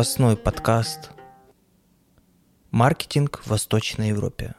новостной 0.00 0.34
подкаст 0.34 1.10
«Маркетинг 2.70 3.42
в 3.44 3.48
Восточной 3.48 4.08
Европе», 4.08 4.54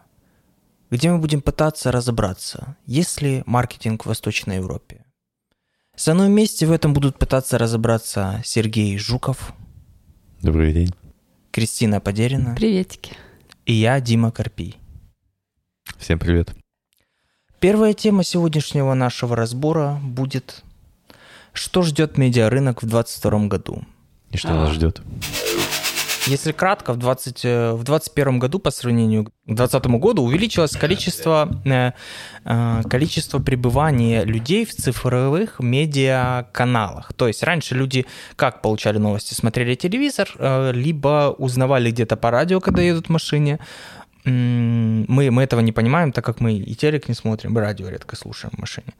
где 0.91 1.09
мы 1.09 1.17
будем 1.17 1.41
пытаться 1.41 1.91
разобраться, 1.91 2.77
есть 2.85 3.23
ли 3.23 3.41
маркетинг 3.47 4.03
в 4.03 4.09
Восточной 4.09 4.57
Европе. 4.57 5.03
Со 5.95 6.13
мной 6.13 6.27
вместе 6.27 6.67
в 6.67 6.71
этом 6.71 6.93
будут 6.93 7.17
пытаться 7.17 7.57
разобраться 7.57 8.39
Сергей 8.45 8.95
Жуков. 8.99 9.53
Добрый 10.43 10.73
день. 10.73 10.93
Кристина 11.49 11.99
Подерина. 11.99 12.53
Приветики. 12.53 13.17
И 13.65 13.73
я, 13.73 13.99
Дима 13.99 14.31
Карпий. 14.31 14.77
Всем 15.97 16.19
привет. 16.19 16.53
Первая 17.59 17.95
тема 17.95 18.23
сегодняшнего 18.23 18.93
нашего 18.93 19.35
разбора 19.35 19.99
будет 20.03 20.63
«Что 21.51 21.81
ждет 21.81 22.19
медиарынок 22.19 22.83
в 22.83 22.85
2022 22.85 23.47
году?» 23.47 23.83
И 24.31 24.37
что 24.37 24.53
нас 24.53 24.71
ждет? 24.71 25.01
Если 26.27 26.51
кратко, 26.51 26.93
в 26.93 26.97
2021 26.97 28.39
году 28.39 28.59
по 28.59 28.69
сравнению 28.69 29.25
к 29.25 29.31
2020 29.47 29.85
году 29.99 30.21
увеличилось 30.21 30.71
количество, 30.71 31.49
э, 31.65 31.91
э, 32.45 32.81
количество 32.89 33.39
пребывания 33.39 34.23
людей 34.23 34.65
в 34.65 34.69
цифровых 34.69 35.59
медиаканалах. 35.59 37.13
То 37.13 37.27
есть 37.27 37.41
раньше 37.43 37.73
люди 37.73 38.05
как 38.35 38.61
получали 38.61 38.99
новости? 38.99 39.33
Смотрели 39.33 39.73
телевизор, 39.73 40.29
э, 40.37 40.71
либо 40.73 41.35
узнавали 41.39 41.89
где-то 41.89 42.15
по 42.17 42.29
радио, 42.29 42.59
когда 42.59 42.83
едут 42.83 43.07
в 43.07 43.09
машине, 43.09 43.59
мы, 44.23 45.31
мы 45.31 45.41
этого 45.41 45.61
не 45.61 45.71
понимаем, 45.71 46.11
так 46.11 46.23
как 46.23 46.39
мы 46.41 46.53
и 46.53 46.75
телек 46.75 47.09
не 47.09 47.15
смотрим, 47.15 47.57
и 47.57 47.59
радио 47.59 47.89
редко 47.89 48.15
слушаем 48.15 48.53
в 48.55 48.59
машине. 48.59 48.93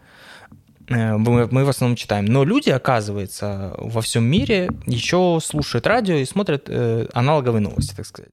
Э, 0.92 1.18
мы, 1.18 1.48
мы 1.48 1.66
в 1.66 1.70
основном 1.70 1.96
читаем. 1.96 2.26
Но 2.26 2.44
люди, 2.44 2.70
оказывается, 2.70 3.74
во 3.78 4.02
всем 4.02 4.26
мире 4.26 4.70
еще 4.86 5.40
слушают 5.42 5.88
радио 5.88 6.16
и 6.16 6.26
смотрят 6.26 6.66
э, 6.68 7.08
аналоговые 7.14 7.62
новости, 7.62 7.96
так 7.96 8.06
сказать. 8.06 8.32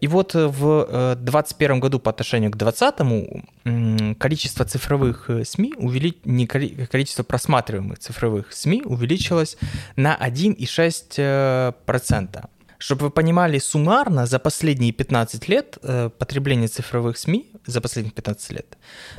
И 0.00 0.08
вот 0.08 0.34
в 0.34 1.14
2021 1.16 1.80
году 1.80 1.98
по 1.98 2.10
отношению 2.10 2.50
к 2.50 2.56
2020 2.56 4.18
количество 4.18 4.66
цифровых 4.66 5.30
э, 5.30 5.44
СМИ, 5.44 5.72
увели... 5.78 6.18
не 6.24 6.46
количество 6.46 7.22
просматриваемых 7.22 7.98
цифровых 7.98 8.52
СМИ 8.52 8.82
увеличилось 8.84 9.56
на 9.96 10.14
1,6%. 10.16 12.44
Чтобы 12.84 13.04
вы 13.06 13.10
понимали, 13.10 13.58
суммарно 13.58 14.26
за 14.26 14.38
последние 14.38 14.92
15 14.92 15.48
лет 15.48 15.78
э, 15.82 16.10
потребление 16.18 16.68
цифровых 16.68 17.16
СМИ, 17.16 17.50
за 17.64 17.80
последние 17.80 18.12
15 18.12 18.52
лет, 18.52 18.76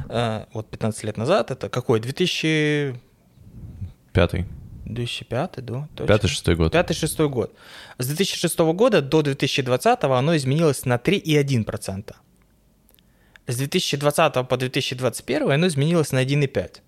э, 0.07 0.45
вот 0.53 0.69
15 0.69 1.03
лет 1.03 1.17
назад, 1.17 1.49
это 1.49 1.67
какой? 1.69 1.99
2000... 1.99 2.93
Пятый. 4.13 4.45
2005, 4.85 5.65
да? 5.65 5.89
Пятый-шестой 5.97 6.55
год. 6.55 6.73
Пятый-шестой 6.73 7.27
год. 7.27 7.55
С 7.97 8.05
2006 8.05 8.59
года 8.59 9.01
до 9.01 9.23
2020 9.23 10.03
оно 10.03 10.35
изменилось 10.35 10.85
на 10.85 10.97
3,1%. 10.97 12.13
С 13.47 13.57
2020 13.57 14.47
по 14.47 14.57
2021 14.57 15.51
оно 15.51 15.65
изменилось 15.65 16.11
на 16.11 16.23
1,5%. 16.23 16.81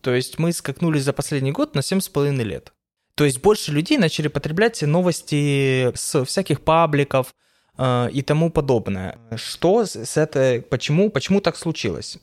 То 0.00 0.12
есть 0.12 0.40
мы 0.40 0.52
скакнули 0.52 0.98
за 0.98 1.12
последний 1.12 1.52
год 1.52 1.76
на 1.76 1.80
7,5 1.80 2.42
лет. 2.42 2.72
То 3.18 3.24
есть 3.24 3.42
больше 3.42 3.72
людей 3.72 3.98
начали 3.98 4.28
потреблять 4.28 4.80
новости 4.82 5.90
с 5.96 6.24
всяких 6.24 6.60
пабликов 6.60 7.34
э, 7.76 8.10
и 8.12 8.22
тому 8.22 8.48
подобное. 8.48 9.18
Что 9.34 9.86
с 9.86 10.16
этой, 10.16 10.62
почему, 10.62 11.10
почему 11.10 11.40
так 11.40 11.56
случилось? 11.56 12.18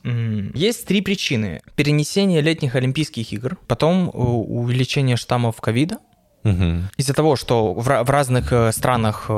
Есть 0.54 0.86
три 0.86 1.02
причины. 1.02 1.60
Перенесение 1.74 2.40
летних 2.40 2.76
Олимпийских 2.76 3.30
игр, 3.34 3.58
потом 3.66 4.08
э, 4.08 4.16
увеличение 4.16 5.16
штаммов 5.16 5.60
ковида, 5.60 5.98
Угу. 6.44 6.82
Из-за 6.96 7.12
того, 7.12 7.34
что 7.34 7.74
в, 7.74 7.82
в 7.82 8.10
разных 8.10 8.52
э, 8.52 8.70
странах 8.70 9.28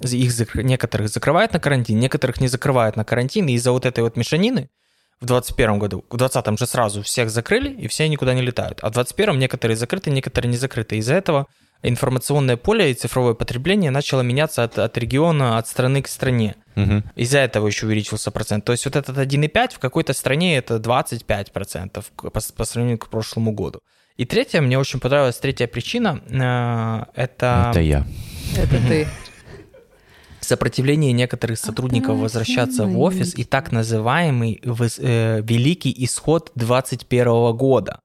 их 0.00 0.54
некоторых 0.54 1.08
закрывают 1.08 1.52
на 1.52 1.58
карантин, 1.58 1.98
некоторых 1.98 2.40
не 2.40 2.46
закрывают 2.46 2.94
на 2.94 3.04
карантин, 3.04 3.48
и 3.48 3.54
из-за 3.54 3.72
вот 3.72 3.84
этой 3.84 4.04
вот 4.04 4.16
мешанины 4.16 4.70
в 5.20 5.26
2021 5.26 5.78
году. 5.78 6.04
В 6.10 6.16
2020 6.16 6.58
же 6.58 6.66
сразу 6.66 7.02
всех 7.02 7.30
закрыли, 7.30 7.70
и 7.70 7.88
все 7.88 8.08
никуда 8.08 8.34
не 8.34 8.42
летают. 8.42 8.78
А 8.82 8.88
в 8.88 8.92
2021 8.92 9.38
некоторые 9.38 9.76
закрыты, 9.76 10.10
некоторые 10.10 10.50
не 10.50 10.56
закрыты. 10.56 10.96
Из-за 10.96 11.14
этого 11.14 11.46
информационное 11.82 12.56
поле 12.56 12.90
и 12.90 12.94
цифровое 12.94 13.34
потребление 13.34 13.90
начало 13.90 14.22
меняться 14.22 14.64
от, 14.64 14.78
от 14.78 14.98
региона, 14.98 15.58
от 15.58 15.68
страны 15.68 16.02
к 16.02 16.08
стране. 16.08 16.56
Угу. 16.76 17.02
Из-за 17.16 17.38
этого 17.38 17.66
еще 17.66 17.86
увеличился 17.86 18.30
процент. 18.30 18.64
То 18.64 18.72
есть 18.72 18.84
вот 18.86 18.96
этот 18.96 19.16
1,5 19.16 19.74
в 19.74 19.78
какой-то 19.78 20.12
стране 20.14 20.56
это 20.56 20.76
25% 20.76 22.04
по, 22.16 22.30
по 22.30 22.64
сравнению 22.64 22.98
к 22.98 23.08
прошлому 23.08 23.52
году. 23.52 23.80
И 24.16 24.24
третья, 24.24 24.60
мне 24.60 24.78
очень 24.78 25.00
понравилась 25.00 25.36
третья 25.38 25.66
причина, 25.66 26.22
э, 26.28 27.20
это... 27.20 27.70
Это 27.70 27.80
я. 27.80 28.06
Это 28.56 28.76
ты 28.88 29.08
сопротивление 30.44 31.12
некоторых 31.12 31.58
сотрудников 31.58 32.18
возвращаться 32.18 32.86
в 32.86 32.98
офис 33.00 33.34
и 33.36 33.44
так 33.44 33.72
называемый 33.72 34.60
э, 34.62 35.40
великий 35.42 35.94
исход 36.04 36.52
2021 36.54 37.56
года, 37.56 38.00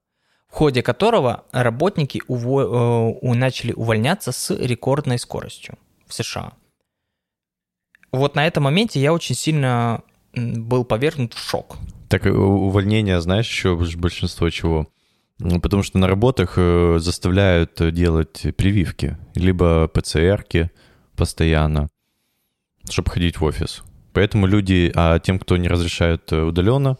в 0.48 0.54
ходе 0.54 0.82
которого 0.82 1.44
работники 1.52 2.22
уво- 2.28 3.18
э, 3.22 3.34
начали 3.34 3.72
увольняться 3.72 4.32
с 4.32 4.54
рекордной 4.54 5.18
скоростью 5.18 5.78
в 6.06 6.14
США. 6.14 6.52
Вот 8.12 8.34
на 8.34 8.46
этом 8.46 8.64
моменте 8.64 9.00
я 9.00 9.12
очень 9.12 9.36
сильно 9.36 10.02
был 10.34 10.84
повергнут 10.84 11.34
в 11.34 11.38
шок. 11.38 11.76
Так 12.08 12.26
э, 12.26 12.30
увольнение, 12.30 13.20
знаешь, 13.20 13.48
еще 13.48 13.76
большинство 13.96 14.50
чего? 14.50 14.88
Ну, 15.38 15.60
потому 15.60 15.82
что 15.82 15.96
на 15.98 16.06
работах 16.06 16.56
заставляют 16.56 17.80
делать 17.94 18.44
прививки, 18.58 19.16
либо 19.34 19.88
ПЦРки 19.88 20.70
постоянно 21.16 21.88
чтобы 22.90 23.10
ходить 23.10 23.38
в 23.40 23.44
офис. 23.44 23.82
Поэтому 24.12 24.46
люди, 24.46 24.92
а 24.94 25.18
тем, 25.18 25.38
кто 25.38 25.56
не 25.56 25.68
разрешает 25.68 26.32
э, 26.32 26.40
удаленно, 26.42 26.96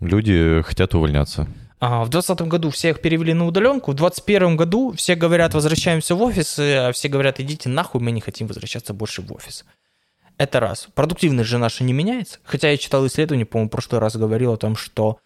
люди 0.00 0.62
хотят 0.62 0.94
увольняться. 0.94 1.46
А, 1.78 2.04
в 2.04 2.10
2020 2.10 2.48
году 2.48 2.70
всех 2.70 3.00
перевели 3.00 3.32
на 3.32 3.46
удаленку, 3.46 3.92
в 3.92 3.94
2021 3.94 4.56
году 4.56 4.92
все 4.92 5.14
говорят, 5.14 5.54
возвращаемся 5.54 6.14
в 6.14 6.22
офис, 6.22 6.58
а 6.58 6.92
все 6.92 7.08
говорят, 7.08 7.40
идите 7.40 7.68
нахуй, 7.68 8.00
мы 8.00 8.10
не 8.10 8.20
хотим 8.20 8.46
возвращаться 8.46 8.92
больше 8.92 9.22
в 9.22 9.32
офис. 9.32 9.64
Это 10.36 10.60
раз. 10.60 10.88
Продуктивность 10.94 11.48
же 11.48 11.58
наша 11.58 11.84
не 11.84 11.92
меняется. 11.92 12.38
Хотя 12.44 12.70
я 12.70 12.76
читал 12.76 13.06
исследование, 13.06 13.46
по-моему, 13.46 13.68
в 13.68 13.72
прошлый 13.72 14.00
раз 14.00 14.16
говорил 14.16 14.52
о 14.54 14.56
том, 14.56 14.76
что 14.76 15.18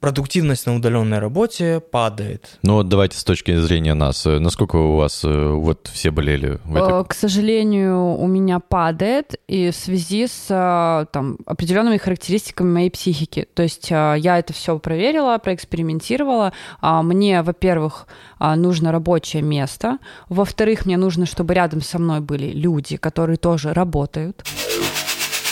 продуктивность 0.00 0.66
на 0.66 0.76
удаленной 0.76 1.18
работе 1.18 1.80
падает. 1.80 2.58
Ну 2.62 2.74
вот 2.74 2.88
давайте 2.88 3.18
с 3.18 3.24
точки 3.24 3.56
зрения 3.58 3.94
нас. 3.94 4.24
Э, 4.26 4.38
насколько 4.38 4.76
у 4.76 4.96
вас 4.96 5.22
э, 5.24 5.50
вот 5.50 5.90
все 5.92 6.10
болели? 6.10 6.58
В 6.64 6.76
этой... 6.76 7.00
Э, 7.00 7.04
к 7.04 7.14
сожалению, 7.14 8.14
у 8.14 8.26
меня 8.26 8.60
падает 8.60 9.34
и 9.48 9.70
в 9.70 9.76
связи 9.76 10.26
с 10.26 11.08
там, 11.12 11.38
определенными 11.46 11.96
характеристиками 11.96 12.70
моей 12.70 12.90
психики. 12.90 13.48
То 13.54 13.62
есть 13.62 13.90
я 13.90 14.38
это 14.38 14.52
все 14.52 14.78
проверила, 14.78 15.38
проэкспериментировала. 15.38 16.52
А, 16.80 17.02
мне, 17.02 17.42
во-первых, 17.42 18.06
нужно 18.40 18.92
рабочее 18.92 19.42
место. 19.42 19.98
Во-вторых, 20.28 20.86
мне 20.86 20.96
нужно, 20.96 21.26
чтобы 21.26 21.54
рядом 21.54 21.82
со 21.82 21.98
мной 21.98 22.20
были 22.20 22.46
люди, 22.46 22.96
которые 22.96 23.36
тоже 23.36 23.72
работают. 23.72 24.44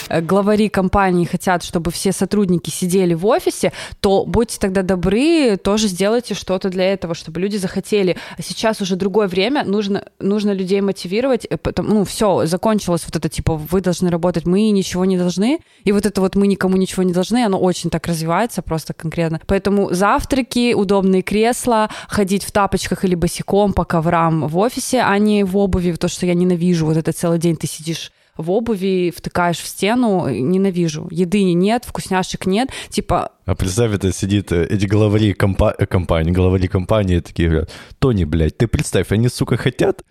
Э, 0.09 0.21
главари 0.21 0.69
компании 0.69 1.25
хотят, 1.25 1.63
чтобы 1.63 1.91
все 1.91 2.11
сотрудники 2.11 2.69
сидели 2.69 3.13
в 3.13 3.25
офисе, 3.25 3.71
то 3.99 4.25
будьте 4.25 4.57
тогда 4.59 4.81
добры, 4.81 5.57
тоже 5.57 5.87
сделайте 5.87 6.33
что-то 6.33 6.69
для 6.69 6.85
этого, 6.91 7.15
чтобы 7.15 7.39
люди 7.39 7.57
захотели. 7.57 8.17
А 8.37 8.41
сейчас 8.41 8.81
уже 8.81 8.95
другое 8.95 9.27
время, 9.27 9.63
нужно, 9.63 10.05
нужно 10.19 10.51
людей 10.51 10.81
мотивировать, 10.81 11.45
э, 11.45 11.57
потому, 11.57 11.89
ну, 11.89 12.03
все, 12.05 12.45
закончилось 12.45 13.03
вот 13.05 13.15
это, 13.15 13.29
типа, 13.29 13.55
вы 13.55 13.81
должны 13.81 14.09
работать, 14.09 14.45
мы 14.45 14.69
ничего 14.69 15.05
не 15.05 15.17
должны, 15.17 15.59
и 15.83 15.91
вот 15.91 16.05
это 16.05 16.21
вот 16.21 16.35
мы 16.35 16.47
никому 16.47 16.77
ничего 16.77 17.03
не 17.03 17.13
должны, 17.13 17.43
оно 17.43 17.59
очень 17.59 17.89
так 17.89 18.07
развивается 18.07 18.61
просто 18.61 18.93
конкретно. 18.93 19.41
Поэтому 19.47 19.93
завтраки, 19.93 20.73
удобные 20.73 21.21
кресла, 21.21 21.89
ходить 22.07 22.43
в 22.43 22.51
тапочках 22.51 23.03
или 23.05 23.15
босиком 23.15 23.73
по 23.73 23.85
коврам 23.85 24.47
в 24.47 24.57
офисе, 24.57 25.01
а 25.01 25.17
не 25.17 25.43
в 25.43 25.57
обуви, 25.57 25.91
то, 25.93 26.07
что 26.07 26.25
я 26.25 26.33
ненавижу, 26.33 26.85
вот 26.85 26.97
это 26.97 27.11
целый 27.11 27.39
день 27.39 27.55
ты 27.55 27.67
сидишь 27.67 28.11
в 28.37 28.51
обуви, 28.51 29.13
втыкаешь 29.15 29.59
в 29.59 29.67
стену, 29.67 30.27
ненавижу. 30.29 31.07
Еды 31.11 31.43
нет, 31.53 31.83
вкусняшек 31.85 32.45
нет, 32.45 32.69
типа... 32.89 33.31
А 33.45 33.55
представь, 33.55 33.93
это 33.93 34.11
сидит 34.11 34.51
э, 34.51 34.65
эти 34.65 34.85
главари 34.85 35.33
компа- 35.33 35.75
э, 35.77 35.85
компании, 35.85 36.31
главари 36.31 36.67
компании 36.67 37.19
такие 37.19 37.49
говорят, 37.49 37.71
Тони, 37.99 38.23
блядь, 38.23 38.57
ты 38.57 38.67
представь, 38.67 39.11
они, 39.11 39.29
сука, 39.29 39.57
хотят 39.57 40.03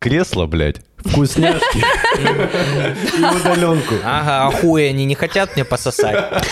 кресло, 0.00 0.46
блядь, 0.46 0.80
вкусняшки 0.96 1.78
и 2.18 3.22
удаленку. 3.40 3.94
Ага, 4.04 4.46
а 4.46 4.50
хуй 4.50 4.88
они 4.88 5.04
не 5.04 5.14
хотят 5.14 5.54
мне 5.56 5.64
пососать. 5.64 6.44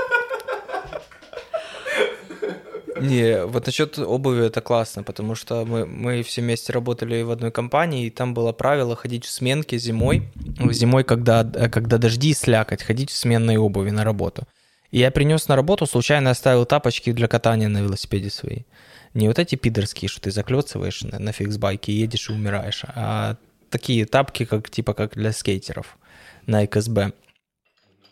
Не, 3.00 3.46
вот 3.46 3.66
насчет 3.66 4.00
обуви 4.00 4.46
это 4.46 4.62
классно, 4.62 5.04
потому 5.04 5.36
что 5.36 5.66
мы, 5.66 5.86
мы 5.86 6.24
все 6.24 6.42
вместе 6.42 6.72
работали 6.74 7.22
в 7.22 7.32
одной 7.32 7.52
компании, 7.52 8.06
и 8.06 8.10
там 8.10 8.34
было 8.34 8.52
правило 8.52 8.96
ходить 8.96 9.26
в 9.26 9.30
сменке 9.30 9.78
зимой. 9.78 10.32
Зимой, 10.72 11.04
когда, 11.04 11.44
когда 11.44 11.98
дожди 11.98 12.30
и 12.30 12.34
слякоть, 12.34 12.84
ходить 12.84 13.12
в 13.12 13.18
сменной 13.18 13.58
обуви 13.58 13.90
на 13.90 14.04
работу. 14.04 14.48
И 14.92 15.00
я 15.00 15.12
принес 15.12 15.48
на 15.48 15.56
работу, 15.56 15.86
случайно 15.86 16.32
оставил 16.32 16.66
тапочки 16.66 17.12
для 17.12 17.28
катания 17.28 17.68
на 17.68 17.80
велосипеде 17.80 18.30
свои. 18.30 18.60
Не 19.14 19.28
вот 19.28 19.40
эти 19.40 19.56
пидорские, 19.56 20.10
что 20.10 20.22
ты 20.22 20.32
заклёцываешь 20.32 21.02
на, 21.02 21.20
на 21.20 21.32
фиксбайке, 21.32 21.92
едешь 21.94 22.30
и 22.30 22.34
умираешь, 22.34 22.84
а 22.86 23.38
такие 23.70 24.06
тапки, 24.06 24.46
как 24.46 24.70
типа 24.70 24.94
как 24.94 25.16
для 25.16 25.32
скейтеров 25.32 25.98
на 26.46 26.66
ЭКСБ. 26.66 27.12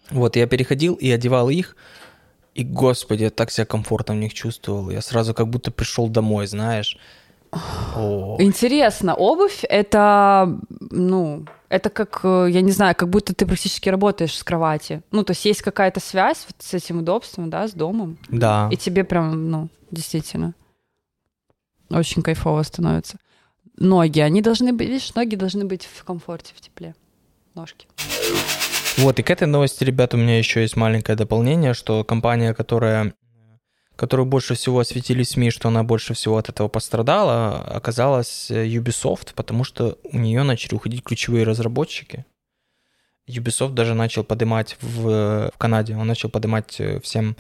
Вот, 0.10 0.36
я 0.36 0.48
переходил 0.48 0.96
и 0.96 1.10
одевал 1.10 1.50
их, 1.50 1.76
и, 2.56 2.64
господи, 2.64 3.24
я 3.24 3.30
так 3.30 3.52
себя 3.52 3.66
комфортно 3.66 4.14
в 4.14 4.18
них 4.18 4.34
чувствовал. 4.34 4.90
Я 4.90 5.02
сразу 5.02 5.34
как 5.34 5.48
будто 5.48 5.72
пришел 5.72 6.08
домой, 6.08 6.48
знаешь. 6.48 6.98
О. 7.96 8.38
Интересно, 8.40 9.14
обувь 9.14 9.64
это, 9.64 10.60
ну, 10.80 11.46
это 11.70 11.90
как, 11.90 12.22
э, 12.24 12.48
я 12.50 12.62
не 12.62 12.72
знаю, 12.72 12.96
как 12.96 13.10
будто 13.10 13.36
ты 13.36 13.46
практически 13.46 13.90
работаешь 13.90 14.36
с 14.36 14.44
кровати. 14.44 15.02
Ну, 15.12 15.24
то 15.24 15.32
есть 15.32 15.46
есть 15.46 15.62
какая-то 15.62 16.00
связь 16.00 16.46
вот 16.48 16.56
с 16.60 16.74
этим 16.74 17.00
удобством, 17.00 17.50
да, 17.50 17.68
с 17.68 17.74
домом. 17.74 18.18
Да. 18.30 18.70
И 18.72 18.78
тебе 18.78 19.04
прям, 19.04 19.52
ну, 19.52 19.70
действительно, 19.92 20.56
очень 21.90 22.24
кайфово 22.24 22.64
становится. 22.64 23.18
Ноги, 23.78 24.20
они 24.20 24.42
должны 24.42 24.74
быть, 24.74 24.88
видишь, 24.88 25.14
ноги 25.16 25.36
должны 25.36 25.66
быть 25.66 25.86
в 25.86 26.04
комфорте, 26.04 26.54
в 26.56 26.62
тепле. 26.62 26.96
Ножки. 27.54 27.88
Вот, 28.98 29.20
и 29.20 29.24
к 29.24 29.30
этой 29.30 29.48
новости, 29.48 29.84
ребят, 29.84 30.14
у 30.14 30.18
меня 30.18 30.38
еще 30.38 30.62
есть 30.62 30.76
маленькое 30.76 31.18
дополнение, 31.18 31.74
что 31.74 32.04
компания, 32.04 32.54
которая 32.54 33.14
которую 33.96 34.26
больше 34.26 34.56
всего 34.56 34.80
осветили 34.80 35.24
СМИ, 35.24 35.52
что 35.52 35.68
она 35.68 35.84
больше 35.84 36.14
всего 36.14 36.38
от 36.38 36.50
этого 36.50 36.68
пострадала, 36.68 37.60
оказалась 37.60 38.50
э, 38.50 38.66
Ubisoft, 38.68 39.34
потому 39.36 39.64
что 39.64 40.00
у 40.04 40.18
нее 40.18 40.44
начали 40.44 40.76
уходить 40.76 41.04
ключевые 41.04 41.44
разработчики. 41.44 42.26
Ubisoft 43.28 43.74
даже 43.74 43.94
начал 43.94 44.24
поднимать 44.24 44.78
в, 44.82 45.52
в 45.54 45.58
Канаде, 45.58 45.96
он 45.96 46.08
начал 46.08 46.30
поднимать 46.30 46.80
э, 46.80 47.00
всем 47.02 47.38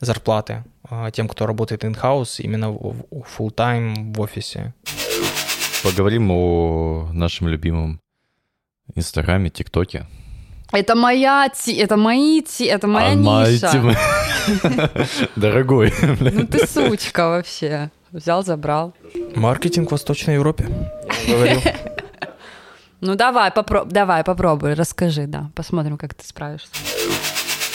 зарплаты 0.00 0.64
а, 0.88 1.10
тем, 1.10 1.28
кто 1.28 1.46
работает 1.46 1.84
in-house, 1.84 2.40
именно 2.40 2.70
в 2.70 3.04
full-time 3.10 4.14
в 4.14 4.20
офисе. 4.20 4.74
Поговорим 5.82 6.30
о 6.30 7.10
нашем 7.12 7.48
любимом 7.48 8.00
Инстаграме, 8.94 9.50
ТикТоке. 9.50 10.06
Это 10.74 10.94
моя, 10.96 11.48
ти- 11.48 11.76
это 11.76 11.96
мои, 11.96 12.40
ти- 12.42 12.64
это 12.66 12.86
моя 12.86 13.10
А 13.10 13.14
ниша. 13.14 13.70
тема- 13.72 13.96
Дорогой. 15.36 15.92
Ну 16.20 16.46
ты 16.46 16.66
сучка 16.66 17.28
вообще. 17.28 17.90
Взял, 18.12 18.44
забрал. 18.44 18.92
Маркетинг 19.36 19.88
в 19.88 19.92
Восточной 19.92 20.34
Европе. 20.34 20.66
Ну 23.00 23.14
давай, 23.16 23.50
попро- 23.50 23.86
давай, 23.90 24.24
попробуй, 24.24 24.74
расскажи, 24.74 25.26
да. 25.26 25.50
Посмотрим, 25.54 25.96
как 25.98 26.14
ты 26.14 26.26
справишься. 26.26 26.68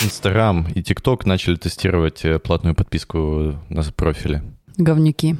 Инстаграм 0.01 0.65
и 0.75 0.81
ТикТок 0.81 1.25
начали 1.25 1.55
тестировать 1.55 2.23
э, 2.25 2.39
платную 2.39 2.73
подписку 2.73 3.55
на 3.69 3.83
профиле. 3.95 4.41
Говнюки. 4.77 5.35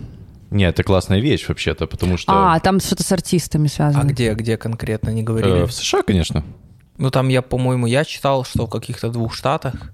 Нет, 0.51 0.73
это 0.75 0.83
классная 0.83 1.19
вещь 1.21 1.47
вообще-то, 1.47 1.87
потому 1.87 2.17
что 2.17 2.31
А, 2.33 2.59
там 2.59 2.79
что-то 2.81 3.03
с 3.03 3.11
артистами 3.11 3.67
А 3.67 3.69
связано. 3.69 4.03
где, 4.09 4.33
где 4.33 4.57
конкретно 4.57 5.09
не 5.11 5.21
э, 5.21 5.23
говорили? 5.23 5.65
в 5.65 5.71
США, 5.71 6.01
конечно. 6.03 6.43
Ну 6.99 7.09
там 7.11 7.29
я, 7.29 7.41
по-моему, 7.41 7.87
я 7.87 8.03
читал, 8.05 8.43
что 8.43 8.65
в 8.65 8.69
каких-то 8.69 9.09
двух 9.09 9.33
штатах. 9.33 9.91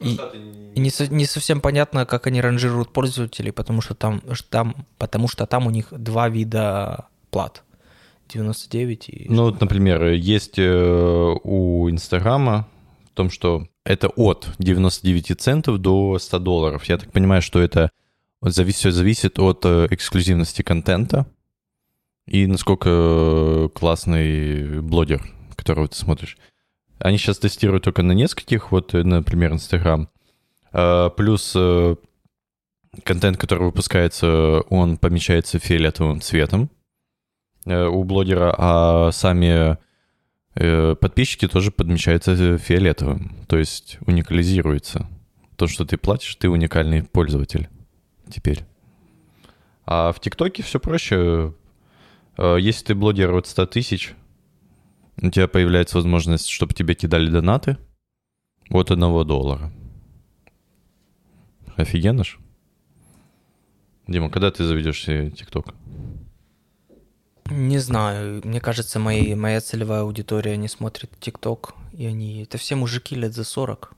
И, 0.00 0.18
и 0.74 0.80
не, 0.80 0.90
со- 0.90 1.06
не 1.06 1.24
совсем 1.24 1.60
понятно, 1.60 2.04
как 2.04 2.26
они 2.26 2.42
ранжируют 2.42 2.92
пользователей, 2.92 3.52
потому 3.52 3.80
что 3.80 3.94
там, 3.94 4.20
там, 4.50 4.74
потому 4.98 5.28
что 5.28 5.46
там 5.46 5.66
у 5.66 5.70
них 5.70 5.86
два 5.90 6.28
вида 6.28 7.06
плат. 7.30 7.62
99 8.28 9.08
и... 9.08 9.26
Ну, 9.28 9.44
вот, 9.44 9.60
например, 9.60 10.04
есть 10.08 10.58
э, 10.58 11.36
у 11.44 11.88
Инстаграма 11.88 12.66
в 13.12 13.16
том, 13.16 13.30
что 13.30 13.68
это 13.84 14.08
от 14.08 14.48
99 14.58 15.40
центов 15.40 15.78
до 15.78 16.18
100 16.18 16.38
долларов. 16.40 16.84
Я 16.84 16.98
так 16.98 17.12
понимаю, 17.12 17.40
что 17.40 17.60
это 17.60 17.90
зависит, 18.42 18.78
все 18.80 18.90
зависит 18.90 19.38
от 19.38 19.64
э, 19.64 19.86
эксклюзивности 19.90 20.62
контента 20.62 21.26
и 22.26 22.46
насколько 22.46 22.88
э, 22.90 23.68
классный 23.72 24.80
блогер, 24.80 25.22
которого 25.56 25.88
ты 25.88 25.96
смотришь. 25.96 26.36
Они 26.98 27.18
сейчас 27.18 27.38
тестируют 27.38 27.84
только 27.84 28.02
на 28.02 28.12
нескольких, 28.12 28.72
вот, 28.72 28.94
э, 28.94 29.02
например, 29.02 29.52
Инстаграм. 29.52 30.08
Плюс 30.72 31.52
э, 31.54 31.96
контент, 33.02 33.38
который 33.38 33.64
выпускается, 33.64 34.60
он 34.68 34.98
помечается 34.98 35.58
фиолетовым 35.58 36.20
цветом 36.20 36.70
э, 37.64 37.86
у 37.86 38.04
блогера, 38.04 38.54
а 38.56 39.10
сами 39.12 39.78
подписчики 40.54 41.46
тоже 41.48 41.70
подмечаются 41.70 42.56
фиолетовым, 42.56 43.44
то 43.46 43.58
есть 43.58 43.98
уникализируется. 44.06 45.06
То, 45.56 45.66
что 45.66 45.84
ты 45.84 45.98
платишь, 45.98 46.34
ты 46.36 46.48
уникальный 46.48 47.02
пользователь 47.02 47.68
теперь. 48.30 48.64
А 49.84 50.12
в 50.12 50.20
ТикТоке 50.20 50.62
все 50.62 50.80
проще. 50.80 51.52
Если 52.38 52.86
ты 52.86 52.94
блогер 52.94 53.34
от 53.34 53.46
100 53.46 53.66
тысяч, 53.66 54.14
у 55.20 55.30
тебя 55.30 55.48
появляется 55.48 55.96
возможность, 55.96 56.48
чтобы 56.48 56.74
тебе 56.74 56.94
кидали 56.94 57.30
донаты 57.30 57.78
от 58.70 58.90
одного 58.90 59.24
доллара. 59.24 59.72
Офигенно 61.76 62.24
ж. 62.24 62.38
Дима, 64.06 64.30
когда 64.30 64.50
ты 64.50 64.64
заведешь 64.64 65.02
себе 65.02 65.30
ТикТок? 65.30 65.74
Не 67.50 67.78
знаю, 67.78 68.40
мне 68.44 68.60
кажется, 68.60 68.98
мои, 68.98 69.34
моя 69.34 69.60
целевая 69.60 70.02
аудитория 70.02 70.56
не 70.56 70.68
смотрит 70.68 71.10
ТикТок, 71.20 71.74
и 71.92 72.04
они... 72.06 72.42
Это 72.42 72.58
все 72.58 72.74
мужики 72.74 73.14
лет 73.14 73.34
за 73.34 73.44
40. 73.44 73.92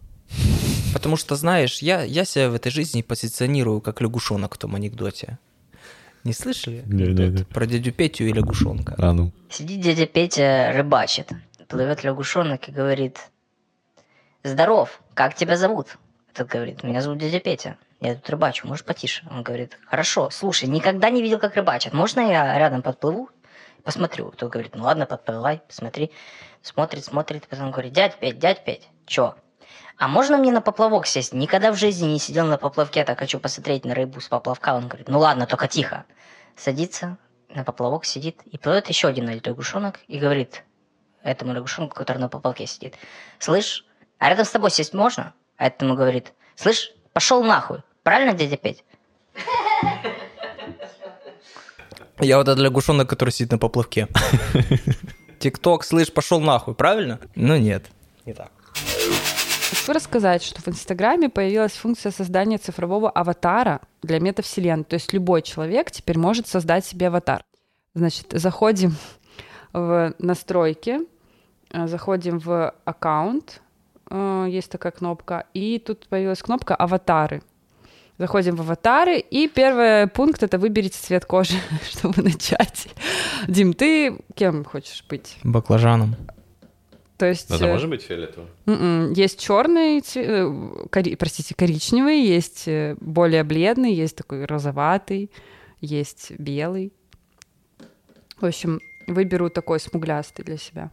Потому 0.92 1.16
что, 1.16 1.36
знаешь, 1.36 1.80
я, 1.80 2.02
я 2.02 2.24
себя 2.24 2.50
в 2.50 2.54
этой 2.54 2.70
жизни 2.70 3.02
позиционирую 3.02 3.80
как 3.80 4.00
лягушонок 4.00 4.54
в 4.54 4.58
том 4.58 4.74
анекдоте. 4.74 5.38
Не 6.28 6.34
слышали? 6.34 6.82
Не-не-не. 6.84 7.22
анекдот 7.22 7.48
Про 7.48 7.64
дядю 7.64 7.90
Петю 7.90 8.24
и 8.24 8.32
лягушонка. 8.34 8.94
А 8.98 9.14
ну. 9.14 9.32
Сидит 9.48 9.80
дядя 9.80 10.04
Петя, 10.04 10.72
рыбачит. 10.74 11.30
Плывет 11.68 12.04
лягушонок 12.04 12.68
и 12.68 12.70
говорит, 12.70 13.30
здоров, 14.44 15.00
как 15.14 15.34
тебя 15.34 15.56
зовут? 15.56 15.96
Этот 16.34 16.48
говорит, 16.48 16.82
меня 16.82 17.00
зовут 17.00 17.18
дядя 17.18 17.40
Петя. 17.40 17.78
Я 18.02 18.14
тут 18.14 18.28
рыбачу, 18.28 18.66
можешь 18.66 18.84
потише? 18.84 19.26
Он 19.30 19.42
говорит, 19.42 19.78
хорошо, 19.86 20.28
слушай, 20.28 20.68
никогда 20.68 21.08
не 21.08 21.22
видел, 21.22 21.38
как 21.38 21.56
рыбачат. 21.56 21.94
Можно 21.94 22.20
я 22.20 22.58
рядом 22.58 22.82
подплыву? 22.82 23.30
Посмотрю. 23.82 24.30
Тот 24.32 24.50
говорит, 24.50 24.74
ну 24.74 24.84
ладно, 24.84 25.06
подплывай, 25.06 25.62
посмотри. 25.66 26.12
Смотрит, 26.60 27.06
смотрит, 27.06 27.48
потом 27.48 27.70
говорит, 27.70 27.94
дядь 27.94 28.18
Петь, 28.18 28.38
дядь 28.38 28.64
Петь, 28.66 28.86
чё? 29.06 29.34
А 29.98 30.06
можно 30.06 30.36
мне 30.36 30.52
на 30.52 30.60
поплавок 30.60 31.06
сесть? 31.06 31.32
Никогда 31.32 31.72
в 31.72 31.76
жизни 31.76 32.06
не 32.06 32.20
сидел 32.20 32.46
на 32.46 32.56
поплавке, 32.56 33.04
так 33.04 33.18
хочу 33.18 33.40
посмотреть 33.40 33.84
на 33.84 33.94
рыбу 33.94 34.20
с 34.20 34.28
поплавка. 34.28 34.74
Он 34.74 34.86
говорит, 34.86 35.08
ну 35.08 35.18
ладно, 35.18 35.46
только 35.46 35.66
тихо. 35.66 36.04
Садится 36.56 37.18
на 37.48 37.64
поплавок, 37.64 38.04
сидит, 38.04 38.40
и 38.44 38.58
плывет 38.58 38.88
еще 38.88 39.08
один 39.08 39.28
лягушонок 39.28 39.98
и 40.06 40.20
говорит 40.20 40.62
этому 41.24 41.52
лягушонку, 41.52 41.96
который 41.96 42.18
на 42.18 42.28
поплавке 42.28 42.66
сидит, 42.66 42.94
слышь, 43.40 43.84
а 44.18 44.28
рядом 44.28 44.44
с 44.44 44.50
тобой 44.50 44.70
сесть 44.70 44.94
можно? 44.94 45.34
А 45.56 45.66
этому 45.66 45.96
говорит, 45.96 46.32
слышь, 46.54 46.92
пошел 47.12 47.42
нахуй. 47.42 47.82
Правильно, 48.04 48.34
дядя 48.34 48.56
Петь? 48.56 48.84
Я 52.20 52.38
вот 52.38 52.46
этот 52.46 52.60
лягушонок, 52.60 53.08
который 53.08 53.30
сидит 53.30 53.50
на 53.50 53.58
поплавке. 53.58 54.06
ТикТок, 55.40 55.82
слышь, 55.82 56.12
пошел 56.12 56.40
нахуй, 56.40 56.74
правильно? 56.74 57.18
Ну 57.34 57.56
нет, 57.56 57.86
не 58.24 58.32
так. 58.32 58.52
Хочу 59.88 59.96
рассказать, 59.96 60.42
что 60.42 60.60
в 60.60 60.68
Инстаграме 60.68 61.30
появилась 61.30 61.72
функция 61.72 62.12
создания 62.12 62.58
цифрового 62.58 63.08
аватара 63.08 63.80
для 64.02 64.20
метавселенной. 64.20 64.84
То 64.84 64.96
есть 64.96 65.14
любой 65.14 65.40
человек 65.40 65.90
теперь 65.90 66.18
может 66.18 66.46
создать 66.46 66.84
себе 66.84 67.06
аватар. 67.08 67.42
Значит, 67.94 68.26
заходим 68.32 68.94
в 69.72 70.12
настройки, 70.18 70.98
э, 71.70 71.86
заходим 71.86 72.38
в 72.38 72.74
аккаунт, 72.84 73.62
э, 74.10 74.46
есть 74.50 74.70
такая 74.70 74.92
кнопка, 74.92 75.46
и 75.54 75.78
тут 75.78 76.06
появилась 76.08 76.42
кнопка 76.42 76.76
«Аватары». 76.76 77.42
Заходим 78.18 78.56
в 78.56 78.60
аватары, 78.60 79.18
и 79.18 79.48
первый 79.48 80.06
пункт— 80.06 80.42
это 80.42 80.58
выберите 80.58 80.98
цвет 80.98 81.24
кожи, 81.24 81.54
чтобы 81.90 82.22
начать. 82.22 82.88
Дим, 83.46 83.72
ты 83.72 84.18
кем 84.34 84.66
хочешь 84.66 85.02
быть? 85.08 85.38
Баклажаном. 85.44 86.14
То 87.18 87.26
есть... 87.26 87.50
Это 87.50 87.66
э, 87.66 87.72
может 87.72 87.90
быть 87.90 88.02
фиолетово? 88.02 88.46
М-м, 88.66 89.12
Есть 89.12 89.40
черный, 89.40 90.00
простите, 91.16 91.54
коричневый, 91.56 92.22
есть 92.22 92.68
э, 92.68 92.96
более 93.00 93.42
бледный, 93.42 93.92
есть 93.92 94.16
такой 94.16 94.44
розоватый, 94.44 95.30
есть 95.80 96.30
белый. 96.38 96.92
В 98.40 98.46
общем, 98.46 98.80
выберу 99.08 99.50
такой 99.50 99.80
смуглястый 99.80 100.44
для 100.44 100.56
себя. 100.56 100.92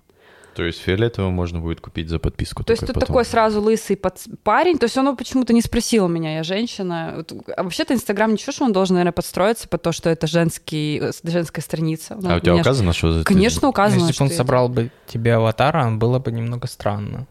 То 0.56 0.64
есть 0.64 0.80
фиолетово 0.80 1.30
можно 1.32 1.60
будет 1.60 1.82
купить 1.82 2.08
за 2.10 2.18
подписку. 2.18 2.64
То 2.64 2.72
есть 2.72 2.82
тут 2.86 2.94
потом. 2.94 3.08
такой 3.08 3.26
сразу 3.26 3.62
лысый 3.62 3.98
пац- 3.98 4.30
парень, 4.44 4.78
то 4.78 4.86
есть 4.86 4.98
он 4.98 5.16
почему-то 5.18 5.52
не 5.52 5.62
спросил 5.62 6.08
меня, 6.08 6.38
я 6.38 6.44
женщина. 6.44 7.14
Вот, 7.18 7.34
А 7.58 7.64
вообще-то 7.64 7.94
Инстаграм 7.94 8.32
ничего, 8.32 8.54
что 8.54 8.64
он 8.64 8.72
должен, 8.72 8.96
наверное, 8.96 9.12
подстроиться 9.12 9.68
под 9.68 9.82
то, 9.82 9.92
что 9.92 10.10
это 10.10 10.28
женский, 10.28 11.00
э, 11.02 11.12
женская 11.24 11.62
страница. 11.62 12.14
А 12.24 12.38
у 12.38 12.40
тебя 12.40 12.54
Меня 12.54 12.64
ж- 12.64 12.68
указано, 12.68 12.94
что 12.94 13.12
за 13.12 13.24
Конечно, 13.26 13.68
указано. 13.68 14.08
Если 14.08 14.18
бы 14.24 14.30
он 14.30 14.32
собрал 14.32 14.70
бы 14.70 14.92
тебе 15.08 15.36
аватара, 15.36 15.92
было 15.92 16.20
бы 16.20 16.32
немного 16.32 16.68
странно. 16.68 17.28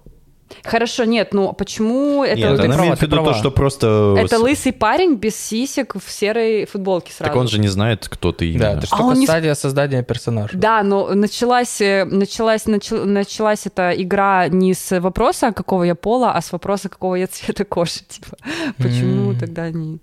Хорошо, 0.63 1.05
нет, 1.05 1.33
ну 1.35 1.53
почему 1.53 2.23
это... 2.25 2.37
Нет, 2.37 2.57
ты 2.57 2.65
она 2.65 2.75
права, 2.75 2.83
имеет 2.87 2.99
в 2.99 3.03
виду 3.03 3.17
то, 3.25 3.35
что 3.35 3.51
просто... 3.51 4.15
Это 4.19 4.37
с- 4.37 4.41
лысый 4.41 4.73
парень 4.73 5.15
без 5.17 5.37
сисек 5.37 5.95
в 5.97 6.11
серой 6.11 6.67
футболке 6.67 7.13
сразу. 7.13 7.31
Так 7.33 7.41
он 7.41 7.49
же 7.49 7.59
не 7.59 7.69
знает, 7.69 8.07
кто 8.09 8.31
ты 8.33 8.51
именно. 8.51 8.73
Да, 8.73 8.79
это 8.79 8.87
А 8.91 8.97
только 8.97 9.03
он 9.03 9.19
не 9.19 9.27
стадия 9.27 9.55
создания 9.55 10.03
персонажа. 10.03 10.57
Да, 10.57 10.83
но 10.83 11.09
началась, 11.15 11.81
э, 11.81 12.05
началась, 12.05 12.67
начал- 12.67 13.05
началась 13.05 13.67
эта 13.67 13.91
игра 13.97 14.49
не 14.49 14.75
с 14.75 15.01
вопроса, 15.01 15.53
какого 15.53 15.83
я 15.85 15.95
пола, 15.95 16.33
а 16.33 16.41
с 16.41 16.53
вопроса, 16.53 16.89
какого 16.89 17.17
я 17.17 17.27
цвета 17.27 17.65
кожи. 17.65 18.01
Типа, 18.09 18.37
почему 18.79 19.31
М. 19.33 19.39
тогда 19.39 19.71
не... 19.71 19.99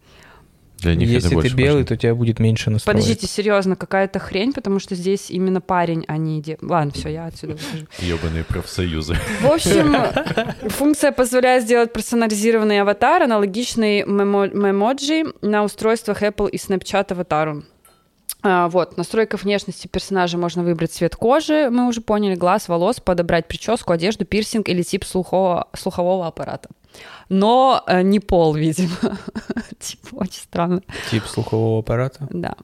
Для 0.82 0.96
них 0.96 1.10
Если 1.10 1.20
это 1.20 1.30
ты 1.30 1.36
больше 1.36 1.56
белый, 1.56 1.72
важно. 1.74 1.86
то 1.86 1.94
у 1.94 1.98
тебя 1.98 2.16
будет 2.16 2.40
меньше 2.40 2.70
настроек. 2.72 2.98
Подождите, 2.98 3.28
серьезно, 3.28 3.76
какая-то 3.76 4.18
хрень, 4.20 4.52
потому 4.52 4.80
что 4.80 4.96
здесь 4.96 5.30
именно 5.30 5.62
парень, 5.62 6.06
а 6.08 6.18
не 6.18 6.42
де... 6.42 6.58
Ладно, 6.62 6.92
все, 6.92 7.10
я 7.10 7.26
отсюда 7.28 7.54
выхожу. 7.54 7.86
Ёбаные 8.00 8.44
профсоюзы. 8.44 9.16
В 9.42 9.46
общем, 9.46 9.96
функция 10.70 11.12
позволяет 11.12 11.64
сделать 11.64 11.94
персонализированный 11.94 12.82
аватар, 12.82 13.22
аналогичный 13.24 14.04
мемо- 14.04 14.54
мемоджи 14.54 15.26
на 15.42 15.64
устройствах 15.64 16.24
Apple 16.24 16.50
и 16.50 16.58
Snapchat 16.58 17.12
аватару. 17.12 17.64
А, 18.44 18.70
вот, 18.70 18.94
в 18.94 18.98
настройках 18.98 19.44
внешности 19.44 19.88
персонажа 19.88 20.38
можно 20.38 20.64
выбрать 20.64 20.92
цвет 20.92 21.16
кожи, 21.16 21.70
мы 21.70 21.88
уже 21.88 22.02
поняли, 22.02 22.36
глаз, 22.36 22.68
волос, 22.68 23.00
подобрать 23.00 23.48
прическу, 23.48 23.94
одежду, 23.94 24.26
пирсинг 24.26 24.68
или 24.68 24.82
тип 24.82 25.04
слухового, 25.04 25.68
слухового 25.74 26.26
аппарата. 26.28 26.70
Но 27.30 27.84
э, 27.88 28.02
не 28.02 28.20
пол, 28.20 28.56
видимо. 28.56 28.96
Типа, 29.80 30.16
очень 30.16 30.42
странно. 30.42 30.82
Тип 31.10 31.24
слухового 31.26 31.80
аппарата. 31.80 32.28
Да. 32.32 32.56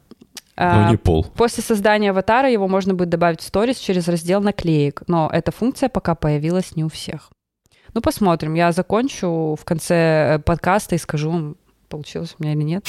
Ну, 0.59 0.63
А, 0.63 0.89
не 0.89 0.97
пол. 0.97 1.23
После 1.23 1.63
создания 1.63 2.09
аватара 2.09 2.49
его 2.49 2.67
можно 2.67 2.95
будет 2.95 3.09
добавить 3.09 3.41
в 3.41 3.43
сторис 3.43 3.77
через 3.77 4.07
раздел 4.07 4.41
наклеек, 4.41 5.03
но 5.07 5.29
эта 5.31 5.51
функция 5.51 5.87
пока 5.87 6.15
появилась 6.15 6.75
не 6.75 6.83
у 6.83 6.89
всех. 6.89 7.29
Ну, 7.93 8.01
посмотрим. 8.01 8.55
Я 8.55 8.71
закончу 8.71 9.55
в 9.59 9.63
конце 9.63 10.35
э, 10.35 10.39
подкаста 10.39 10.95
и 10.95 10.97
скажу, 10.97 11.55
получилось 11.87 12.35
у 12.39 12.43
меня 12.43 12.53
или 12.53 12.63
нет. 12.63 12.85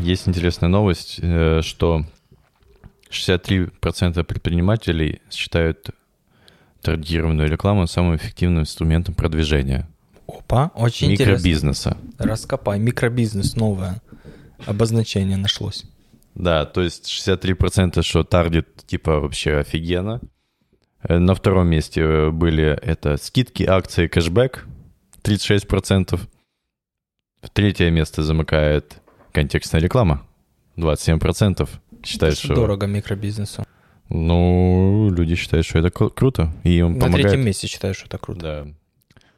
Есть 0.00 0.28
интересная 0.28 0.68
новость, 0.68 1.18
э, 1.20 1.60
что 1.62 2.04
63% 3.10 4.22
предпринимателей 4.24 5.20
считают 5.30 5.90
таргетированную 6.82 7.48
рекламу 7.48 7.86
самым 7.86 8.16
эффективным 8.16 8.62
инструментом 8.62 9.14
продвижения 9.14 9.88
Опа, 10.26 10.70
очень 10.74 11.12
интересно. 11.12 11.32
микробизнеса. 11.32 11.96
Раскопай. 12.18 12.78
Микробизнес 12.78 13.56
новое. 13.56 14.00
Обозначение 14.66 15.36
нашлось. 15.36 15.84
Да, 16.34 16.64
то 16.66 16.82
есть 16.82 17.06
63% 17.06 18.02
что 18.02 18.22
таргет 18.24 18.68
типа 18.86 19.20
вообще 19.20 19.56
офигенно. 19.56 20.20
Э, 21.02 21.18
На 21.18 21.34
втором 21.34 21.68
месте 21.68 22.00
э, 22.02 22.30
были 22.30 22.64
это 22.64 23.16
скидки, 23.16 23.62
акции, 23.64 24.06
кэшбэк 24.06 24.66
36%. 25.22 26.20
В 27.42 27.50
третье 27.50 27.90
место 27.90 28.22
замыкает 28.22 29.00
контекстная 29.42 29.80
реклама 29.80 30.26
27%. 30.76 31.68
Считают, 32.04 32.34
Это 32.36 32.44
что... 32.44 32.54
дорого 32.56 32.86
микробизнесу. 32.86 33.64
Ну, 34.08 35.10
люди 35.14 35.36
считают, 35.36 35.64
что 35.66 35.78
это 35.78 35.88
кру- 35.88 36.10
круто. 36.10 36.52
И 36.64 36.78
им 36.78 36.94
На 36.94 37.00
помогает. 37.00 37.22
третьем 37.28 37.46
месте 37.46 37.68
считаю, 37.68 37.94
что 37.94 38.06
это 38.06 38.18
круто. 38.18 38.74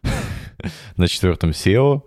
Да. 0.03 0.11
На 0.97 1.07
четвертом 1.09 1.51
SEO. 1.51 2.03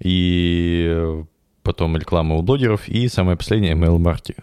И 0.00 1.22
потом 1.62 1.96
реклама 1.96 2.34
у 2.36 2.42
блогеров. 2.42 2.88
И 2.88 3.06
самое 3.08 3.36
последнее 3.36 3.74
марки- 3.76 4.34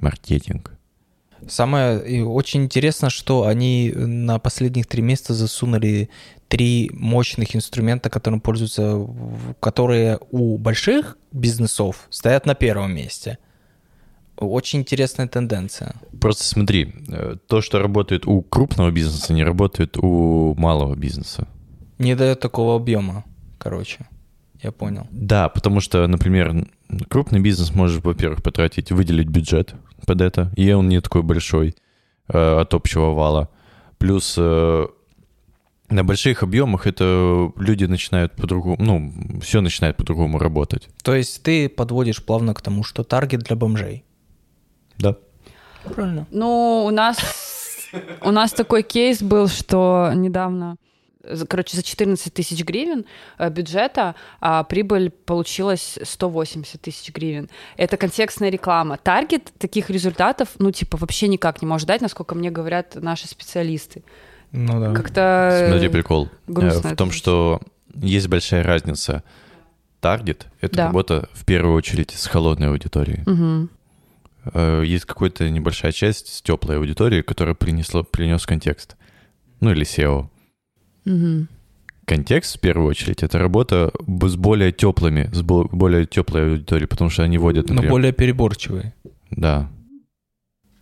маркетинг. 0.00 0.72
Самое 1.48 2.24
очень 2.24 2.64
интересно, 2.64 3.10
что 3.10 3.46
они 3.46 3.92
на 3.94 4.38
последних 4.38 4.86
три 4.86 5.02
месяца 5.02 5.34
засунули 5.34 6.10
три 6.48 6.90
мощных 6.92 7.56
инструмента, 7.56 8.10
которым 8.10 8.40
пользуются, 8.40 9.06
которые 9.60 10.18
у 10.30 10.58
больших 10.58 11.18
бизнесов 11.32 12.06
стоят 12.10 12.46
на 12.46 12.54
первом 12.54 12.94
месте. 12.94 13.38
Очень 14.36 14.80
интересная 14.80 15.28
тенденция. 15.28 15.94
Просто 16.20 16.44
смотри, 16.44 16.94
э, 17.08 17.36
то, 17.46 17.62
что 17.62 17.78
работает 17.78 18.26
у 18.26 18.42
крупного 18.42 18.90
бизнеса, 18.90 19.32
не 19.32 19.42
работает 19.42 19.96
у 19.96 20.54
малого 20.56 20.94
бизнеса. 20.94 21.48
Не 21.98 22.14
дает 22.14 22.40
такого 22.40 22.76
объема, 22.76 23.24
короче. 23.58 24.06
Я 24.62 24.72
понял. 24.72 25.06
Да, 25.10 25.48
потому 25.48 25.80
что, 25.80 26.06
например, 26.06 26.66
крупный 27.08 27.40
бизнес 27.40 27.74
может, 27.74 28.04
во-первых, 28.04 28.42
потратить, 28.42 28.92
выделить 28.92 29.28
бюджет 29.28 29.74
под 30.04 30.20
это, 30.20 30.52
и 30.56 30.72
он 30.72 30.88
не 30.88 31.00
такой 31.00 31.22
большой 31.22 31.76
э, 32.28 32.60
от 32.60 32.74
общего 32.74 33.14
вала. 33.14 33.48
Плюс 33.98 34.34
э, 34.36 34.86
на 35.88 36.04
больших 36.04 36.42
объемах 36.42 36.86
это 36.86 37.52
люди 37.56 37.84
начинают 37.84 38.34
по-другому, 38.34 38.76
ну, 38.78 39.40
все 39.40 39.60
начинает 39.60 39.96
по-другому 39.96 40.38
работать. 40.38 40.88
То 41.02 41.14
есть 41.14 41.42
ты 41.42 41.68
подводишь 41.68 42.24
плавно 42.24 42.54
к 42.54 42.60
тому, 42.60 42.82
что 42.82 43.04
таргет 43.04 43.40
для 43.40 43.56
бомжей. 43.56 44.04
Да. 44.98 45.16
Правильно. 45.84 46.26
Ну, 46.30 46.84
у 46.86 46.90
нас, 46.90 47.18
у 48.22 48.30
нас 48.30 48.52
такой 48.52 48.82
кейс 48.82 49.22
был, 49.22 49.48
что 49.48 50.10
недавно, 50.14 50.76
короче, 51.48 51.76
за 51.76 51.82
14 51.82 52.32
тысяч 52.32 52.64
гривен 52.64 53.04
э, 53.38 53.50
бюджета 53.50 54.14
а, 54.40 54.64
прибыль 54.64 55.10
получилась 55.10 55.98
180 56.02 56.80
тысяч 56.80 57.12
гривен. 57.12 57.48
Это 57.76 57.96
контекстная 57.96 58.50
реклама. 58.50 58.96
Таргет 58.96 59.52
таких 59.58 59.90
результатов, 59.90 60.50
ну, 60.58 60.70
типа, 60.70 60.96
вообще 60.96 61.28
никак 61.28 61.62
не 61.62 61.68
может 61.68 61.88
дать, 61.88 62.00
насколько 62.00 62.34
мне 62.34 62.50
говорят 62.50 62.94
наши 62.94 63.26
специалисты. 63.28 64.02
Ну 64.52 64.80
да. 64.80 64.92
Как-то... 64.94 65.66
Смотри, 65.68 65.88
прикол. 65.88 66.26
Э, 66.26 66.28
грустно 66.46 66.80
В 66.80 66.86
это 66.86 66.96
том, 66.96 67.10
что 67.10 67.60
есть 67.94 68.28
большая 68.28 68.62
разница. 68.62 69.22
Таргет— 70.00 70.46
это 70.60 70.76
Да. 70.76 70.86
работа 70.86 71.28
в 71.32 71.44
первую 71.44 71.74
очередь 71.74 72.12
с 72.12 72.26
холодной 72.26 72.68
аудиторией. 72.68 73.22
Э, 74.52 74.82
есть 74.84 75.04
какая-то 75.04 75.48
небольшая 75.50 75.92
часть 75.92 76.32
с 76.32 76.42
теплой 76.42 76.76
аудитории, 76.76 77.22
которая 77.22 77.54
принесла, 77.54 78.02
принес 78.02 78.46
контекст. 78.46 78.96
Ну 79.60 79.70
или 79.70 79.84
SEO. 79.84 80.28
Мгм. 81.06 81.48
Контекст, 82.04 82.56
в 82.56 82.60
первую 82.60 82.88
очередь, 82.88 83.22
это 83.22 83.38
работа 83.38 83.90
с 84.06 84.36
более 84.36 84.70
теплыми, 84.70 85.28
с 85.32 85.42
бо- 85.42 85.64
более 85.72 86.04
теплой 86.06 86.52
аудиторией, 86.52 86.86
потому 86.86 87.10
что 87.10 87.22
они 87.24 87.38
вводят, 87.38 87.68
Но 87.68 87.74
например... 87.76 87.90
более 87.90 88.12
переборчивые. 88.12 88.94
Да. 89.30 89.68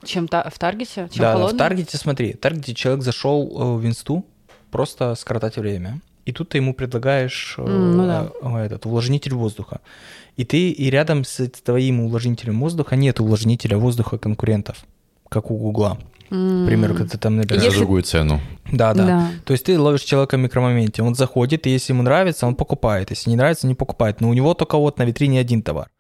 Чем 0.05 0.29
та- 0.29 0.51
в 0.51 0.59
таргете? 0.59 1.09
Чем 1.11 1.23
да, 1.23 1.23
да, 1.23 1.31
в 1.33 1.37
холодный? 1.39 1.59
таргете, 1.59 1.97
смотри, 1.97 2.33
в 2.35 2.39
таргете 2.39 2.75
человек 2.75 3.03
зашел 3.05 3.47
э, 3.49 3.79
в 3.81 3.87
инсту 3.87 4.27
просто 4.71 5.15
скоротать 5.15 5.57
время. 5.57 6.01
И 6.27 6.33
тут 6.33 6.51
ты 6.51 6.59
ему 6.59 6.75
предлагаешь 6.75 7.55
э, 7.59 7.63
М, 7.63 7.97
ну 7.97 8.07
да. 8.07 8.31
э, 8.43 8.57
этот 8.67 8.85
увлажнитель 8.85 9.33
воздуха. 9.35 9.81
И 10.37 10.45
ты 10.45 10.71
и 10.71 10.91
рядом 10.91 11.25
с 11.25 11.49
твоим 11.65 12.01
увлажнителем 12.01 12.61
воздуха 12.61 12.97
нет 12.97 13.21
увлажнителя 13.21 13.79
воздуха 13.79 14.19
конкурентов, 14.19 14.85
как 15.29 15.51
у 15.51 15.57
Гугла. 15.57 15.99
К 16.29 16.67
примеру, 16.67 16.95
когда 16.95 17.11
ты 17.11 17.19
там 17.19 17.35
За 17.35 17.39
набираешь. 17.43 17.65
Если- 17.65 17.79
другую 17.79 18.03
цену. 18.03 18.41
Да, 18.73 18.95
да, 18.95 19.07
Да. 19.07 19.29
То 19.45 19.53
есть 19.53 19.65
ты 19.67 19.79
ловишь 19.79 20.03
человека 20.03 20.37
в 20.37 20.41
микромоменте, 20.41 21.03
он 21.03 21.15
заходит, 21.15 21.67
и 21.67 21.71
если 21.71 21.93
ему 21.93 22.03
нравится, 22.03 22.47
он 22.47 22.55
покупает. 22.57 23.11
Если 23.11 23.31
не 23.31 23.37
нравится, 23.37 23.67
не 23.67 23.75
покупает. 23.75 24.21
Но 24.21 24.31
у 24.31 24.35
него 24.35 24.55
только 24.55 24.77
вот 24.79 24.99
на 24.99 25.05
витрине 25.05 25.39
один 25.39 25.63
товар. 25.63 25.91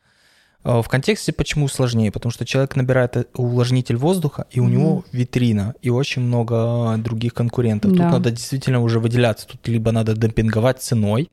Э, 0.64 0.80
В 0.82 0.88
контексте 0.88 1.32
почему 1.32 1.68
сложнее? 1.68 2.10
Потому 2.10 2.32
что 2.32 2.44
человек 2.46 2.74
набирает 2.74 3.16
э, 3.16 3.24
увлажнитель 3.34 3.96
воздуха, 3.96 4.46
и 4.50 4.60
у 4.60 4.64
Мгм. 4.64 4.72
него 4.72 5.04
витрина, 5.12 5.74
и 5.82 5.90
очень 5.90 6.22
много 6.22 6.96
других 6.98 7.34
конкурентов. 7.34 7.92
Да. 7.92 8.04
Тут 8.04 8.12
надо 8.12 8.30
действительно 8.30 8.80
уже 8.80 8.98
выделяться. 8.98 9.46
Тут 9.46 9.68
либо 9.68 9.92
надо 9.92 10.14
демпинговать 10.16 10.82
ценой, 10.82 11.28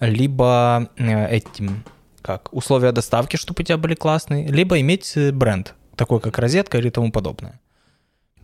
либо 0.00 0.88
э, 0.98 1.28
этим, 1.36 1.84
как, 2.22 2.52
условия 2.52 2.92
доставки, 2.92 3.36
чтобы 3.36 3.60
у 3.60 3.64
тебя 3.64 3.76
были 3.78 3.94
классные, 3.94 4.48
либо 4.48 4.78
иметь 4.80 5.12
э, 5.16 5.32
бренд, 5.32 5.74
такой 6.02 6.18
как 6.18 6.38
розетка 6.38 6.78
или 6.78 6.90
тому 6.90 7.12
подобное. 7.12 7.60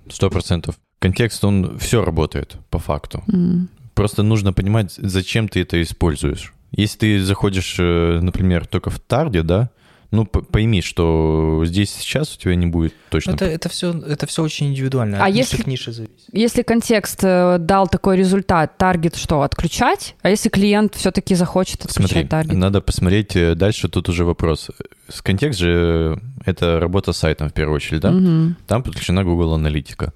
Сто 0.08 0.30
процентов. 0.30 0.76
Контекст, 1.00 1.44
он 1.44 1.76
все 1.78 2.04
работает, 2.04 2.56
по 2.70 2.78
факту. 2.78 3.24
М. 3.32 3.68
Просто 3.94 4.22
нужно 4.22 4.52
понимать, 4.52 4.94
зачем 4.96 5.48
ты 5.48 5.62
это 5.62 5.82
используешь. 5.82 6.54
Если 6.70 6.98
ты 6.98 7.24
заходишь, 7.24 7.76
э, 7.80 8.20
например, 8.22 8.66
только 8.66 8.90
в 8.90 9.00
тарде, 9.00 9.42
да, 9.42 9.70
ну 10.10 10.24
пойми, 10.24 10.80
что 10.80 11.62
здесь 11.66 11.90
сейчас 11.90 12.34
у 12.34 12.38
тебя 12.38 12.54
не 12.54 12.66
будет 12.66 12.94
точно. 13.10 13.32
Это, 13.32 13.44
это, 13.44 13.68
все, 13.68 13.92
это 13.92 14.26
все 14.26 14.42
очень 14.42 14.68
индивидуально. 14.68 15.22
А 15.22 15.28
если- 15.28 15.62
к 15.62 15.66
нише 15.66 15.92
зависит. 15.92 16.14
Если 16.32 16.62
контекст 16.62 17.20
э, 17.22 17.58
дал 17.58 17.88
такой 17.88 18.16
результат, 18.16 18.78
таргет 18.78 19.16
что, 19.16 19.42
отключать? 19.42 20.14
А 20.22 20.30
если 20.30 20.48
клиент 20.48 20.94
все-таки 20.94 21.34
захочет 21.34 21.84
отключать 21.84 22.10
Смотри, 22.10 22.28
таргет? 22.28 22.54
надо 22.54 22.80
посмотреть 22.80 23.36
э, 23.36 23.54
дальше, 23.54 23.88
тут 23.88 24.08
уже 24.08 24.24
вопрос. 24.24 24.70
С 25.08 25.20
контекст 25.20 25.60
же 25.60 26.20
это 26.46 26.80
работа 26.80 27.12
с 27.12 27.18
сайтом 27.18 27.50
в 27.50 27.52
первую 27.52 27.76
очередь, 27.76 28.00
да? 28.00 28.10
Мгм. 28.10 28.56
Там 28.66 28.82
подключена 28.82 29.24
Google 29.24 29.54
Аналитика. 29.54 30.12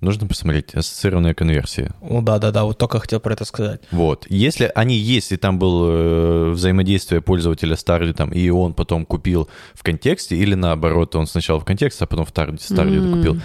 Нужно 0.00 0.26
посмотреть 0.26 0.74
ассоциированные 0.74 1.34
конверсии. 1.34 1.90
О, 2.00 2.22
да, 2.22 2.38
да, 2.38 2.50
да, 2.50 2.64
вот 2.64 2.78
только 2.78 2.98
хотел 3.00 3.20
про 3.20 3.34
это 3.34 3.44
сказать. 3.44 3.82
Вот. 3.90 4.26
Если 4.30 4.70
они 4.74 4.96
есть, 4.96 5.30
и 5.32 5.36
там 5.36 5.58
было 5.58 5.90
э, 5.90 6.50
взаимодействие 6.52 7.20
пользователя 7.20 7.76
с 7.76 7.84
таргетом, 7.84 8.30
и 8.30 8.48
он 8.48 8.72
потом 8.72 9.04
купил 9.04 9.48
в 9.74 9.82
контексте, 9.82 10.36
или 10.36 10.54
наоборот, 10.54 11.14
он 11.16 11.26
сначала 11.26 11.60
в 11.60 11.64
контексте, 11.66 12.04
а 12.04 12.06
потом 12.06 12.24
в 12.24 12.32
таргете, 12.32 12.64
с 12.64 12.68
таргета 12.68 13.04
М. 13.06 13.16
купил. 13.18 13.40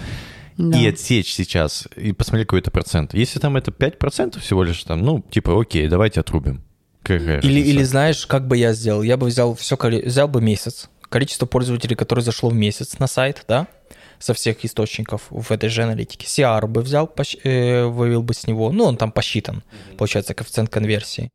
Да. 0.58 0.78
и 0.80 0.86
отсечь 0.86 1.34
сейчас, 1.34 1.86
и 1.96 2.12
посмотреть 2.12 2.46
какой-то 2.48 2.70
процент. 2.70 3.12
Если 3.12 3.38
там 3.38 3.58
это 3.58 3.70
5% 3.70 4.40
всего 4.40 4.62
лишь, 4.64 4.82
там, 4.84 5.02
ну, 5.02 5.22
типа, 5.30 5.60
окей, 5.60 5.86
давайте 5.86 6.20
отрубим. 6.20 6.62
Какая 7.02 7.18
Или, 7.18 7.32
разница? 7.34 7.68
или 7.70 7.82
знаешь, 7.82 8.26
как 8.26 8.48
бы 8.48 8.56
я 8.56 8.72
сделал? 8.72 9.02
Я 9.02 9.18
бы 9.18 9.26
взял 9.26 9.54
все, 9.54 9.76
взял 9.76 10.28
бы 10.28 10.40
месяц, 10.40 10.88
количество 11.10 11.44
пользователей, 11.44 11.94
которые 11.94 12.24
зашло 12.24 12.48
в 12.48 12.54
месяц 12.54 12.98
на 12.98 13.06
сайт, 13.06 13.44
да, 13.46 13.68
со 14.18 14.32
всех 14.34 14.64
источников 14.64 15.26
в 15.30 15.50
этой 15.52 15.68
же 15.68 15.82
аналитике. 15.82 16.26
CR 16.26 16.66
бы 16.66 16.82
взял, 16.82 17.10
э, 17.44 17.84
вывел 17.84 18.22
бы 18.22 18.34
с 18.34 18.46
него, 18.46 18.72
ну, 18.72 18.84
он 18.84 18.96
там 18.96 19.12
посчитан, 19.12 19.62
получается, 19.98 20.34
коэффициент 20.34 20.70
конверсии. 20.70 21.30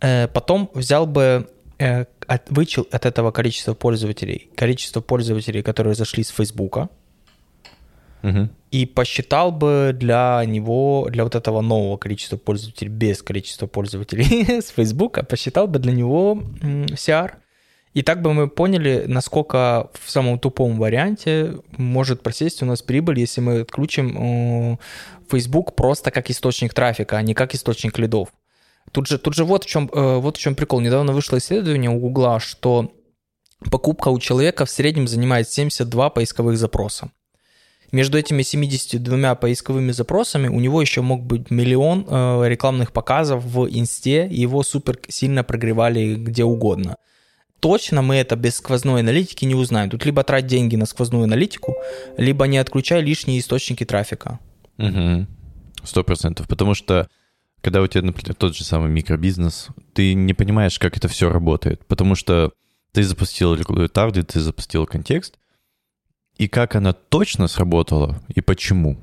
Э, 0.00 0.28
потом 0.28 0.70
взял 0.74 1.06
бы, 1.06 1.48
э, 1.78 2.04
от- 2.26 2.50
вычел 2.50 2.86
от 2.90 3.06
этого 3.06 3.30
количества 3.32 3.74
пользователей, 3.74 4.50
количество 4.56 5.00
пользователей, 5.00 5.62
которые 5.62 5.94
зашли 5.94 6.22
с 6.24 6.28
Фейсбука, 6.30 6.88
Мгм. 8.22 8.50
и 8.72 8.86
посчитал 8.86 9.52
бы 9.52 9.92
для 9.94 10.42
него, 10.46 11.06
для 11.10 11.22
вот 11.24 11.34
этого 11.34 11.60
нового 11.60 11.96
количества 11.96 12.36
пользователей, 12.36 12.90
без 12.90 13.22
количества 13.22 13.66
пользователей 13.66 14.60
с 14.62 14.70
Фейсбука, 14.70 15.22
посчитал 15.22 15.68
бы 15.68 15.78
для 15.78 15.92
него 15.92 16.42
CR. 16.62 17.34
И 17.96 18.02
так 18.02 18.20
бы 18.20 18.34
мы 18.34 18.46
поняли, 18.46 19.04
насколько 19.06 19.88
в 19.94 20.10
самом 20.10 20.38
тупом 20.38 20.76
варианте 20.76 21.54
может 21.78 22.22
просесть 22.22 22.62
у 22.62 22.66
нас 22.66 22.82
прибыль, 22.82 23.18
если 23.18 23.40
мы 23.40 23.60
отключим 23.60 24.74
э, 24.74 24.76
Facebook 25.30 25.74
просто 25.74 26.10
как 26.10 26.28
источник 26.28 26.74
трафика, 26.74 27.16
а 27.16 27.22
не 27.22 27.32
как 27.32 27.54
источник 27.54 27.98
лидов. 27.98 28.28
Тут 28.92 29.06
же, 29.06 29.16
тут 29.16 29.32
же 29.32 29.44
вот, 29.46 29.64
в 29.64 29.66
чем, 29.66 29.88
э, 29.90 30.16
вот 30.18 30.36
в 30.36 30.40
чем 30.40 30.54
прикол. 30.54 30.80
Недавно 30.80 31.14
вышло 31.14 31.38
исследование 31.38 31.88
у 31.90 31.98
Гугла, 31.98 32.38
что 32.38 32.92
покупка 33.70 34.08
у 34.08 34.18
человека 34.18 34.66
в 34.66 34.70
среднем 34.70 35.08
занимает 35.08 35.48
72 35.48 36.10
поисковых 36.10 36.58
запроса. 36.58 37.10
Между 37.92 38.18
этими 38.18 38.42
72 38.42 39.34
поисковыми 39.36 39.92
запросами 39.92 40.48
у 40.48 40.60
него 40.60 40.82
еще 40.82 41.00
мог 41.00 41.22
быть 41.22 41.50
миллион 41.50 42.04
э, 42.06 42.42
рекламных 42.46 42.92
показов 42.92 43.42
в 43.42 43.66
инсте, 43.70 44.28
его 44.30 44.62
супер 44.62 44.98
сильно 45.08 45.42
прогревали 45.44 46.14
где 46.14 46.44
угодно. 46.44 46.98
Точно 47.60 48.02
мы 48.02 48.16
это 48.16 48.36
без 48.36 48.56
сквозной 48.56 49.00
аналитики 49.00 49.44
не 49.44 49.54
узнаем. 49.54 49.90
Тут 49.90 50.04
либо 50.04 50.22
трать 50.22 50.46
деньги 50.46 50.76
на 50.76 50.86
сквозную 50.86 51.24
аналитику, 51.24 51.74
либо 52.16 52.46
не 52.46 52.58
отключай 52.58 53.02
лишние 53.02 53.40
источники 53.40 53.84
трафика. 53.84 54.38
Сто 55.82 56.04
процентов. 56.04 56.48
Потому 56.48 56.74
что, 56.74 57.08
когда 57.62 57.80
у 57.80 57.86
тебя, 57.86 58.02
например, 58.02 58.34
тот 58.34 58.56
же 58.56 58.64
самый 58.64 58.90
микробизнес, 58.90 59.68
ты 59.94 60.14
не 60.14 60.34
понимаешь, 60.34 60.78
как 60.78 60.96
это 60.96 61.08
все 61.08 61.30
работает. 61.30 61.84
Потому 61.86 62.14
что 62.14 62.52
ты 62.92 63.02
запустил 63.02 63.56
таргет, 63.88 64.28
ты 64.28 64.40
запустил 64.40 64.86
контекст, 64.86 65.38
и 66.38 66.48
как 66.48 66.76
она 66.76 66.92
точно 66.92 67.48
сработала 67.48 68.20
и 68.34 68.40
почему, 68.40 68.98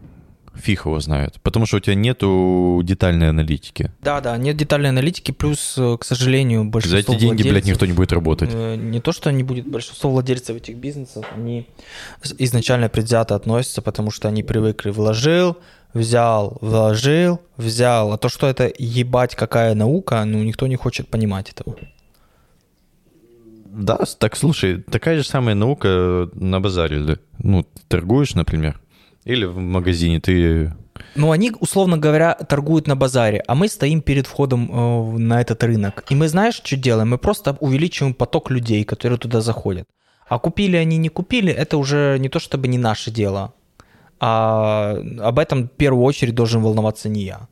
фиг 0.55 0.85
его 0.85 0.99
знает. 0.99 1.39
Потому 1.41 1.65
что 1.65 1.77
у 1.77 1.79
тебя 1.79 1.95
нету 1.95 2.81
детальной 2.83 3.29
аналитики. 3.29 3.91
Да-да, 4.01 4.37
нет 4.37 4.55
детальной 4.57 4.89
аналитики, 4.89 5.31
плюс, 5.31 5.75
э, 5.77 5.97
к 5.99 6.03
сожалению, 6.05 6.63
За 6.63 6.69
большинство 6.69 7.13
эти 7.13 7.21
деньги, 7.21 7.41
блядь, 7.43 7.63
владельцев- 7.63 7.67
никто 7.71 7.85
не 7.85 7.93
будет 7.93 8.13
работать. 8.13 8.49
Э, 8.53 8.75
Не 8.75 8.99
то, 9.01 9.11
что 9.11 9.31
не 9.31 9.43
будет, 9.43 9.67
большинство 9.67 10.11
владельцев 10.11 10.55
этих 10.57 10.75
бизнесов, 10.77 11.25
они 11.35 11.67
изначально 12.37 12.89
предвзято 12.89 13.35
относятся, 13.35 13.81
потому 13.81 14.11
что 14.11 14.27
они 14.27 14.43
привыкли, 14.43 14.91
вложил, 14.91 15.57
взял, 15.93 16.57
вложил, 16.61 17.39
взял. 17.57 18.11
А 18.13 18.17
то, 18.17 18.29
что 18.29 18.47
это 18.47 18.71
ебать 18.77 19.35
какая 19.35 19.73
наука, 19.75 20.23
ну, 20.25 20.43
никто 20.43 20.67
не 20.67 20.75
хочет 20.75 21.07
понимать 21.07 21.49
этого. 21.49 21.75
Да, 23.65 23.99
так 24.19 24.35
слушай, 24.35 24.81
такая 24.83 25.17
же 25.17 25.23
самая 25.23 25.55
наука 25.55 26.29
на 26.35 26.59
базаре. 26.59 26.99
да. 26.99 27.15
Ну, 27.39 27.65
торгуешь, 27.87 28.35
например, 28.35 28.79
или 29.25 29.45
в 29.45 29.57
магазине 29.57 30.19
ты 30.19 30.73
Ну, 31.15 31.31
они, 31.31 31.51
условно 31.59 31.97
говоря, 31.97 32.33
торгуют 32.33 32.87
на 32.87 32.95
базаре, 32.95 33.43
а 33.47 33.55
мы 33.55 33.67
стоим 33.67 34.01
перед 34.01 34.27
входом 34.27 34.69
э, 34.71 35.17
на 35.17 35.41
этот 35.41 35.63
рынок. 35.63 36.03
И 36.11 36.15
мы, 36.15 36.27
знаешь, 36.27 36.61
что 36.63 36.75
делаем? 36.75 37.09
Мы 37.09 37.17
просто 37.17 37.57
увеличиваем 37.59 38.13
поток 38.13 38.51
людей, 38.51 38.83
которые 38.83 39.17
туда 39.17 39.41
заходят. 39.41 39.87
А 40.27 40.39
купили 40.39 40.77
они, 40.77 40.97
не 40.97 41.09
купили, 41.09 41.51
это 41.53 41.77
уже 41.77 42.17
не 42.19 42.29
то 42.29 42.39
чтобы 42.39 42.67
не 42.67 42.77
наше 42.77 43.11
дело. 43.11 43.53
А 44.19 44.95
об 45.19 45.39
этом 45.39 45.63
в 45.63 45.71
первую 45.71 46.05
очередь 46.05 46.35
должен 46.35 46.61
волноваться 46.61 47.09
не 47.09 47.23
я. 47.23 47.47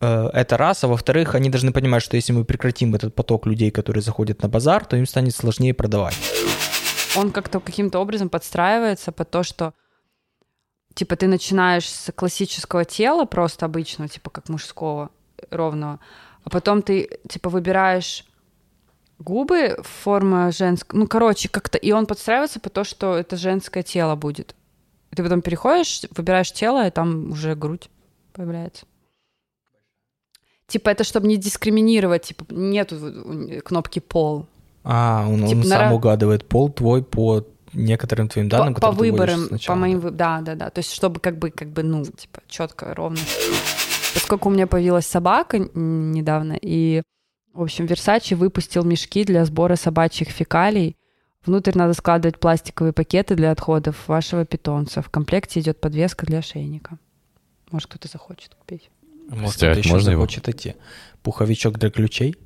Э, 0.00 0.30
Это 0.32 0.56
раз. 0.56 0.84
А 0.84 0.88
во-вторых, 0.88 1.34
они 1.34 1.50
должны 1.50 1.72
понимать, 1.72 2.02
что 2.02 2.16
если 2.16 2.32
мы 2.32 2.44
прекратим 2.44 2.94
этот 2.94 3.14
поток 3.14 3.46
людей, 3.46 3.70
которые 3.70 4.02
заходят 4.02 4.42
на 4.42 4.48
базар, 4.48 4.84
то 4.84 4.96
им 4.96 5.06
станет 5.06 5.34
сложнее 5.34 5.74
продавать. 5.74 6.16
он 7.16 7.30
как-то 7.30 7.60
каким-то 7.60 7.98
образом 7.98 8.28
подстраивается 8.28 9.12
под 9.12 9.30
то, 9.30 9.42
что 9.42 9.72
типа 10.94 11.16
ты 11.16 11.26
начинаешь 11.26 11.88
с 11.88 12.12
классического 12.12 12.84
тела, 12.84 13.24
просто 13.24 13.66
обычного, 13.66 14.08
типа 14.08 14.30
как 14.30 14.48
мужского, 14.48 15.10
ровного, 15.50 16.00
а 16.44 16.50
потом 16.50 16.82
ты 16.82 17.18
типа 17.28 17.50
выбираешь 17.50 18.24
губы 19.18 19.78
форма 19.82 20.50
женского, 20.50 20.98
ну 20.98 21.06
короче 21.06 21.48
как-то, 21.48 21.78
и 21.78 21.92
он 21.92 22.06
подстраивается 22.06 22.60
под 22.60 22.72
то, 22.72 22.84
что 22.84 23.16
это 23.16 23.36
женское 23.36 23.82
тело 23.82 24.16
будет. 24.16 24.54
Ты 25.14 25.22
потом 25.22 25.42
переходишь, 25.42 26.02
выбираешь 26.16 26.52
тело, 26.52 26.86
и 26.86 26.90
там 26.90 27.32
уже 27.32 27.54
грудь 27.54 27.90
появляется. 28.32 28.86
Типа 30.66 30.90
это 30.90 31.02
чтобы 31.04 31.26
не 31.26 31.36
дискриминировать, 31.36 32.22
типа 32.22 32.46
нету 32.48 33.60
кнопки 33.64 33.98
пол. 33.98 34.46
А, 34.84 35.26
он, 35.28 35.42
он 35.42 35.48
Типа, 35.48 35.62
сам 35.64 35.88
нара- 35.88 35.94
угадывает 35.94 36.48
пол 36.48 36.70
твой 36.70 37.02
по 37.02 37.44
некоторым 37.72 38.28
твоим 38.28 38.48
данным, 38.48 38.74
по, 38.74 38.80
по 38.80 38.90
выборам, 38.92 39.46
сначала, 39.46 39.76
по 39.76 39.80
моим, 39.80 40.00
да. 40.00 40.10
да, 40.10 40.40
да, 40.40 40.54
да. 40.54 40.70
То 40.70 40.80
есть, 40.80 40.92
чтобы 40.92 41.20
как 41.20 41.38
бы, 41.38 41.50
как 41.50 41.68
бы, 41.68 41.82
ну, 41.82 42.04
типа, 42.04 42.40
четко, 42.48 42.94
ровно. 42.94 43.18
Поскольку 44.14 44.48
у 44.48 44.52
меня 44.52 44.66
появилась 44.66 45.06
собака 45.06 45.58
недавно, 45.58 46.58
и, 46.60 47.02
в 47.52 47.62
общем, 47.62 47.86
Versace 47.86 48.34
выпустил 48.34 48.84
мешки 48.84 49.24
для 49.24 49.44
сбора 49.44 49.76
собачьих 49.76 50.28
фекалий. 50.28 50.96
Внутрь 51.46 51.72
надо 51.74 51.94
складывать 51.94 52.38
пластиковые 52.38 52.92
пакеты 52.92 53.34
для 53.34 53.50
отходов 53.50 54.08
вашего 54.08 54.44
питомца. 54.44 55.00
В 55.00 55.08
комплекте 55.08 55.60
идет 55.60 55.80
подвеска 55.80 56.26
для 56.26 56.38
ошейника. 56.38 56.98
Может, 57.70 57.88
кто-то 57.88 58.08
захочет 58.08 58.54
купить. 58.54 58.90
Может, 59.28 59.54
Стирать 59.54 59.76
кто-то 59.76 59.86
еще 59.86 59.94
можно 59.94 60.10
его? 60.10 60.22
захочет 60.22 60.48
идти. 60.48 60.74
Пуховичок 61.22 61.78
для 61.78 61.90
ключей? 61.90 62.36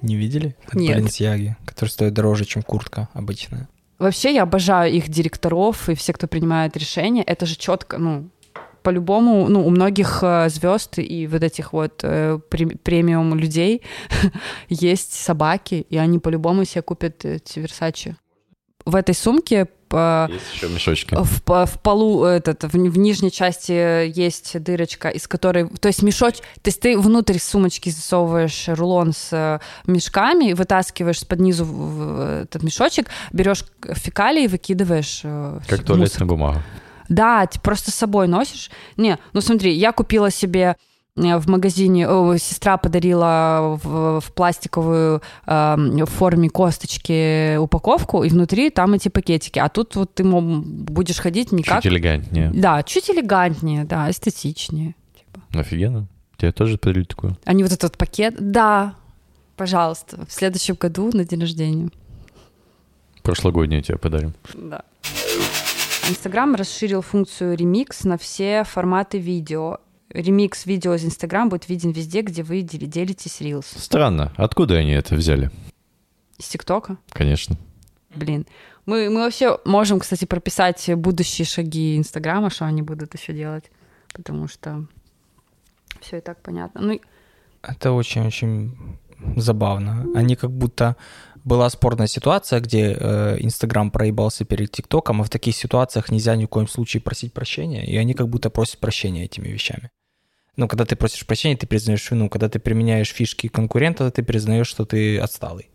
Не 0.00 0.16
видели? 0.16 0.56
От 0.66 0.74
Нет. 0.74 0.98
Balenciaga, 0.98 1.54
который 1.66 1.90
стоит 1.90 2.14
дороже, 2.14 2.44
чем 2.44 2.62
куртка 2.62 3.08
обычная. 3.12 3.68
Вообще, 4.02 4.34
я 4.34 4.42
обожаю 4.42 4.92
их 4.92 5.08
директоров 5.08 5.88
и 5.88 5.94
все, 5.94 6.12
кто 6.12 6.26
принимает 6.26 6.76
решения. 6.76 7.22
Это 7.22 7.46
же 7.46 7.54
четко, 7.54 7.98
ну, 7.98 8.30
по-любому, 8.82 9.48
ну, 9.48 9.64
у 9.64 9.70
многих 9.70 10.24
звезд 10.48 10.98
и 10.98 11.28
вот 11.28 11.44
этих 11.44 11.72
вот 11.72 12.00
э, 12.02 12.40
пре- 12.50 12.76
премиум 12.82 13.38
людей 13.38 13.82
есть 14.68 15.12
собаки, 15.12 15.86
и 15.88 15.96
они 15.98 16.18
по-любому 16.18 16.64
себе 16.64 16.82
купят 16.82 17.24
эти 17.24 17.60
Versace. 17.60 18.16
В 18.84 18.96
этой 18.96 19.14
сумке 19.14 19.68
Есть 20.30 20.54
еще 20.54 20.68
мешочки. 20.68 21.14
в, 21.14 21.42
в 21.66 21.78
полу, 21.82 22.24
этот, 22.24 22.64
в, 22.64 22.72
в 22.72 22.98
нижней 22.98 23.30
части 23.30 24.08
есть 24.08 24.58
дырочка, 24.62 25.08
из 25.10 25.28
которой, 25.28 25.68
то 25.68 25.88
есть 25.88 26.02
мешоч, 26.02 26.36
то 26.38 26.68
есть 26.68 26.80
ты 26.80 26.98
внутрь 26.98 27.38
сумочки 27.38 27.90
засовываешь 27.90 28.68
рулон 28.68 29.12
с 29.12 29.28
э, 29.32 29.58
мешками, 29.86 30.54
вытаскиваешь 30.54 31.20
с 31.20 31.24
под 31.24 31.40
низу 31.40 31.66
этот 32.42 32.62
мешочек, 32.62 33.08
берешь 33.32 33.64
фекалии 33.82 34.44
и 34.44 34.48
выкидываешь. 34.48 35.20
э, 35.24 35.60
Как 35.68 35.80
в 35.80 35.84
туалетная 35.84 36.26
бумага. 36.26 36.62
да, 37.08 37.46
ты 37.46 37.60
просто 37.60 37.90
с 37.90 37.94
собой 37.94 38.28
носишь. 38.28 38.70
Не, 38.96 39.18
ну 39.34 39.40
смотри, 39.42 39.72
я 39.74 39.92
купила 39.92 40.30
себе 40.30 40.76
в 41.14 41.46
магазине, 41.46 42.08
о, 42.08 42.36
сестра 42.38 42.78
подарила 42.78 43.78
в, 43.82 44.20
в 44.20 44.32
пластиковую 44.32 45.20
в 45.46 46.06
форме 46.06 46.48
косточки 46.48 47.56
упаковку, 47.56 48.24
и 48.24 48.30
внутри 48.30 48.70
там 48.70 48.94
эти 48.94 49.08
пакетики. 49.08 49.58
А 49.58 49.68
тут 49.68 49.94
вот 49.96 50.14
ты 50.14 50.24
будешь 50.24 51.18
ходить 51.18 51.52
не 51.52 51.62
как... 51.62 51.82
Чуть 51.82 51.92
элегантнее. 51.92 52.50
Да, 52.54 52.82
чуть 52.82 53.10
элегантнее, 53.10 53.84
да, 53.84 54.10
эстетичнее. 54.10 54.94
Типа. 55.14 55.40
Офигенно. 55.60 56.06
Тебе 56.38 56.52
тоже 56.52 56.78
подарили 56.78 57.04
такую? 57.04 57.36
А 57.44 57.52
не 57.52 57.62
вот 57.62 57.72
этот 57.72 57.98
пакет. 57.98 58.34
Да, 58.38 58.94
пожалуйста, 59.56 60.24
в 60.26 60.32
следующем 60.32 60.76
году 60.80 61.10
на 61.12 61.24
день 61.24 61.40
рождения. 61.40 61.90
Прошлогоднюю 63.22 63.82
тебе 63.82 63.98
подарим. 63.98 64.32
Да. 64.54 64.82
Инстаграм 66.08 66.54
расширил 66.56 67.00
функцию 67.02 67.56
ремикс 67.56 68.02
на 68.02 68.18
все 68.18 68.64
форматы 68.64 69.18
видео. 69.18 69.78
Ремикс 70.14 70.66
видео 70.66 70.94
из 70.94 71.04
Инстаграм 71.04 71.48
будет 71.48 71.68
виден 71.68 71.90
везде, 71.90 72.22
где 72.22 72.42
вы 72.42 72.62
дел- 72.62 72.88
делитесь 72.88 73.40
Reels. 73.40 73.66
Странно. 73.78 74.32
Откуда 74.36 74.76
они 74.76 74.92
это 74.92 75.14
взяли? 75.14 75.50
Из 76.38 76.48
ТикТока? 76.48 76.96
Конечно. 77.10 77.56
Блин. 78.14 78.46
Мы, 78.84 79.08
мы 79.10 79.20
вообще 79.22 79.58
можем, 79.64 80.00
кстати, 80.00 80.24
прописать 80.24 80.90
будущие 80.96 81.46
шаги 81.46 81.96
Инстаграма, 81.96 82.50
что 82.50 82.64
они 82.66 82.82
будут 82.82 83.14
еще 83.14 83.32
делать, 83.32 83.70
потому 84.12 84.48
что 84.48 84.86
все 86.00 86.18
и 86.18 86.20
так 86.20 86.42
понятно. 86.42 86.80
Ну, 86.80 86.92
и- 86.94 87.00
Это 87.62 87.92
очень-очень 87.92 88.76
забавно. 89.36 90.06
Они 90.16 90.34
как 90.36 90.50
будто 90.50 90.96
была 91.44 91.70
спорная 91.70 92.06
ситуация, 92.08 92.60
где 92.60 92.96
э, 92.98 93.36
Инстаграм 93.40 93.90
проебался 93.90 94.44
перед 94.44 94.72
ТикТоком, 94.72 95.20
а 95.20 95.24
в 95.24 95.30
таких 95.30 95.54
ситуациях 95.56 96.10
нельзя 96.10 96.34
ни 96.36 96.44
в 96.44 96.48
коем 96.48 96.68
случае 96.68 97.00
просить 97.00 97.32
прощения, 97.32 97.84
и 97.86 97.96
они 97.96 98.14
как 98.14 98.28
будто 98.28 98.50
просят 98.50 98.78
прощения 98.80 99.24
этими 99.24 99.48
вещами. 99.48 99.90
Ну, 100.56 100.68
когда 100.68 100.84
ты 100.84 100.96
просишь 100.96 101.26
прощения, 101.26 101.56
ты 101.56 101.66
признаешь 101.66 102.10
вину. 102.10 102.28
Когда 102.28 102.48
ты 102.48 102.58
применяешь 102.58 103.08
фишки 103.08 103.48
конкурента, 103.48 104.10
ты 104.10 104.22
признаешь, 104.22 104.66
что 104.66 104.84
ты 104.84 105.18
отсталый. 105.18 105.70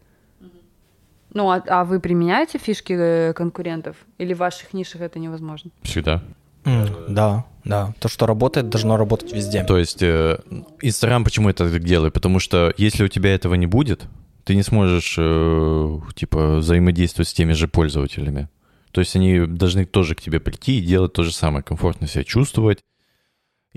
Ну, 1.33 1.49
а, 1.49 1.63
а 1.67 1.83
вы 1.83 1.99
применяете 1.99 2.57
фишки 2.57 2.93
э, 2.97 3.33
конкурентов? 3.33 3.97
Или 4.17 4.33
в 4.33 4.37
ваших 4.37 4.73
нишах 4.73 5.01
это 5.01 5.19
невозможно? 5.19 5.71
Всегда. 5.81 6.23
М, 6.65 6.87
да, 7.07 7.45
да. 7.63 7.93
То, 7.99 8.07
что 8.07 8.25
работает, 8.25 8.69
должно 8.69 8.97
работать 8.97 9.33
везде. 9.33 9.63
То 9.63 9.77
есть 9.77 10.01
э, 10.01 10.39
Инстаграм 10.81 11.23
почему 11.23 11.49
это 11.49 11.69
так 11.71 11.83
делает? 11.83 12.13
Потому 12.13 12.39
что 12.39 12.73
если 12.77 13.03
у 13.03 13.07
тебя 13.07 13.33
этого 13.33 13.55
не 13.55 13.67
будет, 13.67 14.07
ты 14.43 14.55
не 14.55 14.63
сможешь, 14.63 15.15
э, 15.17 15.99
типа, 16.15 16.57
взаимодействовать 16.57 17.27
с 17.27 17.33
теми 17.33 17.53
же 17.53 17.67
пользователями. 17.67 18.47
То 18.91 19.01
есть 19.01 19.15
они 19.15 19.45
должны 19.45 19.85
тоже 19.85 20.15
к 20.15 20.21
тебе 20.21 20.39
прийти 20.39 20.79
и 20.79 20.85
делать 20.85 21.13
то 21.13 21.23
же 21.23 21.33
самое, 21.33 21.63
комфортно 21.63 22.07
себя 22.07 22.23
чувствовать. 22.23 22.79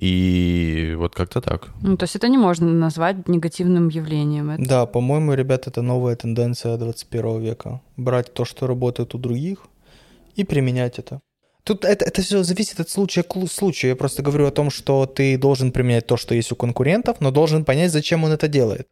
И 0.04 0.94
вот 0.96 1.14
как-то 1.14 1.40
так. 1.40 1.68
Ну, 1.82 1.96
то 1.96 2.04
есть 2.04 2.16
это 2.16 2.28
не 2.28 2.38
можно 2.38 2.66
назвать 2.66 3.28
негативным 3.28 3.88
явлением. 3.90 4.50
Это- 4.50 4.68
Да, 4.68 4.86
по-моему, 4.86 5.34
ребят, 5.34 5.66
это 5.66 5.82
новая 5.82 6.16
тенденция 6.16 6.76
21 6.78 7.40
века. 7.40 7.80
Брать 7.98 8.32
то, 8.32 8.44
что 8.46 8.66
работает 8.66 9.14
у 9.14 9.18
других, 9.18 9.66
и 10.36 10.44
применять 10.44 10.98
это. 10.98 11.20
Тут 11.64 11.84
это, 11.84 12.06
это 12.06 12.22
все 12.22 12.42
зависит 12.42 12.80
от 12.80 12.88
случая 12.88 13.22
к 13.22 13.36
лу- 13.36 13.46
случаю. 13.46 13.90
Я 13.90 13.96
просто 13.96 14.22
говорю 14.22 14.46
о 14.46 14.50
том, 14.50 14.70
что 14.70 15.04
ты 15.04 15.36
должен 15.36 15.70
применять 15.70 16.06
то, 16.06 16.16
что 16.16 16.34
есть 16.34 16.50
у 16.52 16.56
конкурентов, 16.56 17.16
но 17.20 17.30
должен 17.30 17.64
понять, 17.64 17.92
зачем 17.92 18.24
он 18.24 18.32
это 18.32 18.48
делает. 18.48 18.86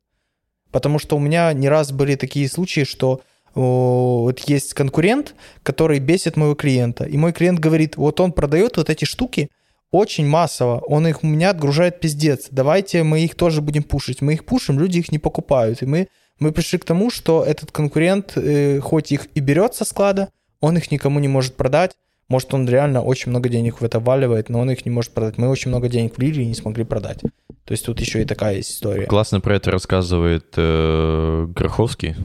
Потому 0.70 0.98
что 0.98 1.16
у 1.16 1.20
меня 1.20 1.50
не 1.54 1.70
раз 1.70 1.90
были 1.92 2.16
такие 2.16 2.46
случаи, 2.48 2.84
что 2.84 3.20
о, 3.54 4.20
вот 4.24 4.40
есть 4.50 4.74
конкурент, 4.74 5.34
который 5.62 5.98
бесит 6.00 6.36
моего 6.36 6.54
клиента. 6.54 7.04
И 7.04 7.16
мой 7.16 7.32
клиент 7.32 7.58
говорит, 7.60 7.96
вот 7.96 8.20
он 8.20 8.32
продает 8.32 8.76
вот 8.76 8.90
эти 8.90 9.06
штуки 9.06 9.48
очень 9.90 10.26
массово, 10.26 10.80
он 10.80 11.06
их 11.06 11.22
у 11.22 11.26
меня 11.26 11.50
отгружает 11.50 12.00
пиздец. 12.00 12.48
Давайте 12.50 13.02
мы 13.02 13.20
их 13.20 13.34
тоже 13.34 13.62
будем 13.62 13.82
пушить. 13.82 14.20
Мы 14.20 14.34
их 14.34 14.44
пушим, 14.44 14.78
люди 14.78 14.98
их 14.98 15.10
не 15.10 15.18
покупают. 15.18 15.82
И 15.82 15.86
мы, 15.86 16.08
мы 16.38 16.52
пришли 16.52 16.78
к 16.78 16.84
тому, 16.84 17.10
что 17.10 17.42
этот 17.42 17.72
конкурент, 17.72 18.32
э, 18.36 18.80
хоть 18.80 19.12
их 19.12 19.28
и 19.34 19.40
берет 19.40 19.74
со 19.74 19.84
склада, 19.84 20.28
он 20.60 20.76
их 20.76 20.90
никому 20.90 21.20
не 21.20 21.28
может 21.28 21.54
продать. 21.54 21.92
Может, 22.28 22.52
он 22.52 22.68
реально 22.68 23.02
очень 23.02 23.30
много 23.30 23.48
денег 23.48 23.80
в 23.80 23.84
это 23.84 24.00
валивает, 24.00 24.50
но 24.50 24.60
он 24.60 24.70
их 24.70 24.84
не 24.84 24.90
может 24.90 25.12
продать. 25.12 25.38
Мы 25.38 25.48
очень 25.48 25.70
много 25.70 25.88
денег 25.88 26.18
влили 26.18 26.42
и 26.42 26.46
не 26.46 26.54
смогли 26.54 26.84
продать. 26.84 27.20
То 27.64 27.72
есть 27.72 27.86
тут 27.86 28.00
еще 28.00 28.20
и 28.20 28.26
такая 28.26 28.56
есть 28.56 28.70
история. 28.70 29.06
Классно 29.06 29.40
про 29.40 29.56
это 29.56 29.70
рассказывает 29.70 30.52
э, 30.56 31.46
Гроховский, 31.48 32.16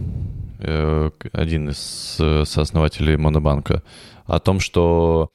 э, 0.59 1.09
один 1.31 1.69
из 1.69 2.17
э, 2.19 2.43
сооснователей 2.45 3.15
Монобанка, 3.15 3.81
о 4.25 4.39
том, 4.39 4.59
что 4.59 5.29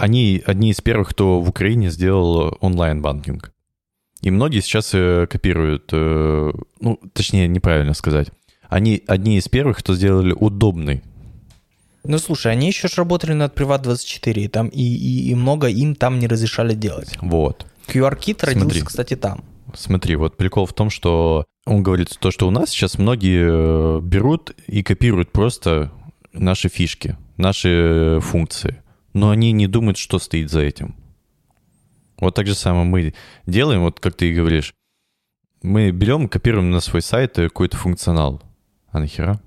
они 0.00 0.42
одни 0.46 0.70
из 0.70 0.80
первых, 0.80 1.10
кто 1.10 1.40
в 1.40 1.48
Украине 1.48 1.90
сделал 1.90 2.56
онлайн-банкинг. 2.60 3.52
И 4.22 4.30
многие 4.30 4.60
сейчас 4.60 4.90
э, 4.92 5.26
копируют, 5.28 5.90
э, 5.92 6.52
ну, 6.80 7.00
точнее, 7.12 7.48
неправильно 7.48 7.94
сказать. 7.94 8.28
Они 8.68 9.02
одни 9.06 9.38
из 9.38 9.48
первых, 9.48 9.78
кто 9.78 9.94
сделали 9.94 10.32
удобный. 10.32 11.02
Ну, 12.04 12.18
слушай, 12.18 12.52
они 12.52 12.68
еще 12.68 12.88
ж 12.88 12.96
работали 12.96 13.32
над 13.32 13.58
Приват24, 13.58 14.32
и 14.32 14.48
там 14.48 14.68
и, 14.68 14.82
и, 14.82 15.30
и 15.30 15.34
много 15.34 15.68
им 15.68 15.94
там 15.94 16.18
не 16.18 16.26
разрешали 16.26 16.74
делать. 16.74 17.16
Вот. 17.20 17.66
QR-кит 17.88 18.44
родился, 18.44 18.64
Смотри. 18.64 18.82
кстати, 18.82 19.16
там. 19.16 19.44
Смотри, 19.74 20.16
вот 20.16 20.36
прикол 20.36 20.66
в 20.66 20.72
том, 20.72 20.90
что 20.90 21.44
он 21.66 21.82
говорит 21.82 22.16
то, 22.18 22.30
что 22.30 22.48
у 22.48 22.50
нас 22.50 22.70
сейчас 22.70 22.98
многие 22.98 23.98
э, 23.98 24.00
берут 24.00 24.52
и 24.66 24.82
копируют 24.82 25.30
просто 25.32 25.92
наши 26.32 26.68
фишки, 26.68 27.16
наши 27.36 28.18
функции, 28.22 28.82
но 29.12 29.30
они 29.30 29.52
не 29.52 29.66
думают, 29.66 29.98
что 29.98 30.18
стоит 30.18 30.50
за 30.50 30.60
этим. 30.60 30.96
Вот 32.18 32.34
так 32.34 32.46
же 32.46 32.54
самое 32.54 32.84
мы 32.84 33.14
делаем, 33.46 33.80
вот 33.80 33.98
как 34.00 34.14
ты 34.14 34.30
и 34.30 34.34
говоришь, 34.34 34.74
мы 35.62 35.90
берем, 35.90 36.28
копируем 36.28 36.70
на 36.70 36.80
свой 36.80 37.02
сайт 37.02 37.34
какой-то 37.34 37.76
функционал. 37.76 38.42
А 38.90 38.98
нахера? 38.98 39.40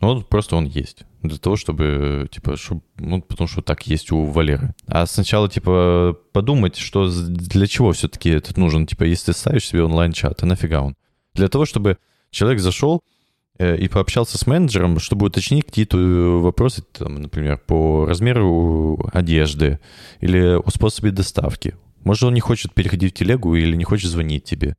Ну, 0.00 0.14
вот 0.14 0.28
просто 0.28 0.56
он 0.56 0.64
есть. 0.64 1.04
Для 1.22 1.38
того, 1.38 1.56
чтобы, 1.56 2.28
типа, 2.30 2.56
чтоб, 2.56 2.84
ну, 2.96 3.20
потому 3.20 3.48
что 3.48 3.62
так 3.62 3.86
есть 3.88 4.12
у 4.12 4.24
Валеры. 4.24 4.74
А 4.86 5.04
сначала, 5.06 5.48
типа, 5.48 6.16
подумать, 6.32 6.76
что 6.76 7.10
для 7.10 7.66
чего 7.66 7.92
все-таки 7.92 8.30
этот 8.30 8.56
нужен. 8.56 8.86
Типа, 8.86 9.02
если 9.02 9.32
ты 9.32 9.38
ставишь 9.38 9.66
себе 9.66 9.82
онлайн-чат, 9.82 10.42
а 10.42 10.46
нафига 10.46 10.82
он? 10.82 10.96
Для 11.34 11.48
того, 11.48 11.64
чтобы 11.64 11.98
человек 12.30 12.60
зашел 12.60 13.02
э, 13.02 13.17
и 13.58 13.88
пообщался 13.88 14.38
с 14.38 14.46
менеджером, 14.46 14.98
чтобы 15.00 15.26
уточнить 15.26 15.66
какие-то 15.66 15.98
э, 15.98 16.38
вопросы, 16.38 16.82
там, 16.92 17.22
например, 17.22 17.58
по 17.58 18.06
размеру 18.06 19.08
одежды 19.12 19.80
или 20.20 20.58
о 20.58 20.70
способе 20.70 21.10
доставки. 21.10 21.74
Может, 22.04 22.24
он 22.24 22.34
не 22.34 22.40
хочет 22.40 22.72
переходить 22.72 23.14
в 23.14 23.18
телегу 23.18 23.54
или 23.56 23.74
не 23.76 23.84
хочет 23.84 24.10
звонить 24.10 24.44
тебе. 24.44 24.76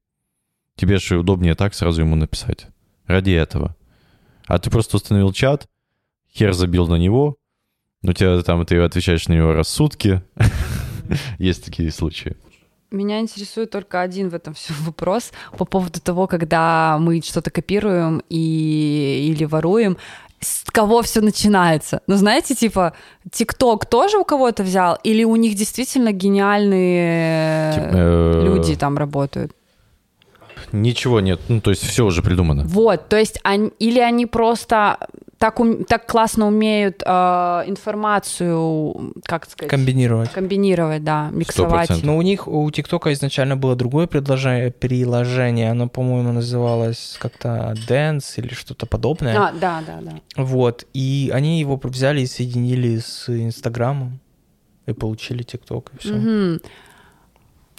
Тебе 0.75 0.97
же 0.97 1.19
удобнее 1.19 1.55
так 1.55 1.73
сразу 1.73 2.01
ему 2.01 2.15
написать. 2.15 2.67
Ради 3.05 3.31
этого. 3.31 3.75
А 4.47 4.59
ты 4.59 4.69
просто 4.69 4.95
установил 4.95 5.33
чат, 5.33 5.67
хер 6.33 6.53
забил 6.53 6.87
на 6.87 6.95
него, 6.95 7.35
но 8.01 8.13
тебя 8.13 8.41
там 8.43 8.65
ты 8.65 8.77
отвечаешь 8.77 9.27
на 9.27 9.33
него 9.33 9.53
раз 9.53 9.67
в 9.67 9.71
сутки. 9.71 10.23
Есть 11.37 11.65
такие 11.65 11.91
случаи. 11.91 12.37
Меня 12.91 13.19
интересует 13.19 13.69
только 13.69 14.01
один 14.01 14.29
в 14.29 14.35
этом 14.35 14.53
всем 14.53 14.75
вопрос 14.85 15.31
по 15.57 15.65
поводу 15.65 16.01
того, 16.01 16.27
когда 16.27 16.97
мы 16.99 17.21
что-то 17.21 17.51
копируем 17.51 18.23
и, 18.29 19.31
или 19.31 19.45
воруем, 19.45 19.97
с 20.39 20.63
кого 20.71 21.01
все 21.01 21.21
начинается. 21.21 22.01
Ну, 22.07 22.15
знаете, 22.15 22.55
типа, 22.55 22.93
ТикТок 23.31 23.85
тоже 23.85 24.17
у 24.17 24.23
кого-то 24.23 24.63
взял, 24.63 24.97
или 25.03 25.23
у 25.23 25.35
них 25.35 25.55
действительно 25.55 26.11
гениальные 26.13 27.73
э, 27.91 28.43
люди 28.45 28.75
там 28.75 28.97
работают? 28.97 29.51
Ничего 30.71 31.19
нет, 31.19 31.39
ну 31.47 31.61
то 31.61 31.71
есть 31.71 31.85
все 31.85 32.05
уже 32.05 32.21
придумано. 32.21 32.63
Вот, 32.65 33.09
то 33.09 33.17
есть, 33.17 33.39
они, 33.43 33.71
или 33.79 33.99
они 33.99 34.25
просто 34.25 34.97
так, 35.39 35.59
ум- 35.59 35.85
так 35.85 36.05
классно 36.05 36.47
умеют 36.47 37.01
э, 37.05 37.09
информацию, 37.67 39.13
как 39.23 39.49
сказать, 39.49 39.69
Комбинировать. 39.71 40.31
комбинировать, 40.31 41.03
да, 41.03 41.29
миксовать. 41.31 41.87
процентов. 41.87 42.03
Но 42.03 42.17
у 42.17 42.21
них, 42.21 42.47
у 42.47 42.69
ТикТока 42.69 43.11
изначально 43.13 43.55
было 43.55 43.75
другое 43.75 44.07
предложение, 44.07 44.71
приложение, 44.71 45.71
оно, 45.71 45.87
по-моему, 45.87 46.33
называлось 46.33 47.17
как-то 47.19 47.73
Dance 47.87 48.33
или 48.35 48.53
что-то 48.53 48.85
подобное. 48.85 49.37
А, 49.39 49.51
да, 49.53 49.81
да, 49.87 49.99
да. 50.01 50.43
Вот, 50.43 50.85
и 50.93 51.31
они 51.33 51.59
его 51.59 51.79
взяли 51.81 52.21
и 52.21 52.27
соединили 52.27 52.99
с 52.99 53.29
Инстаграмом 53.29 54.19
и 54.87 54.93
получили 54.93 55.43
ТикТок, 55.43 55.91
и 55.95 55.97
все. 55.99 56.13
Мгм. 56.13 56.59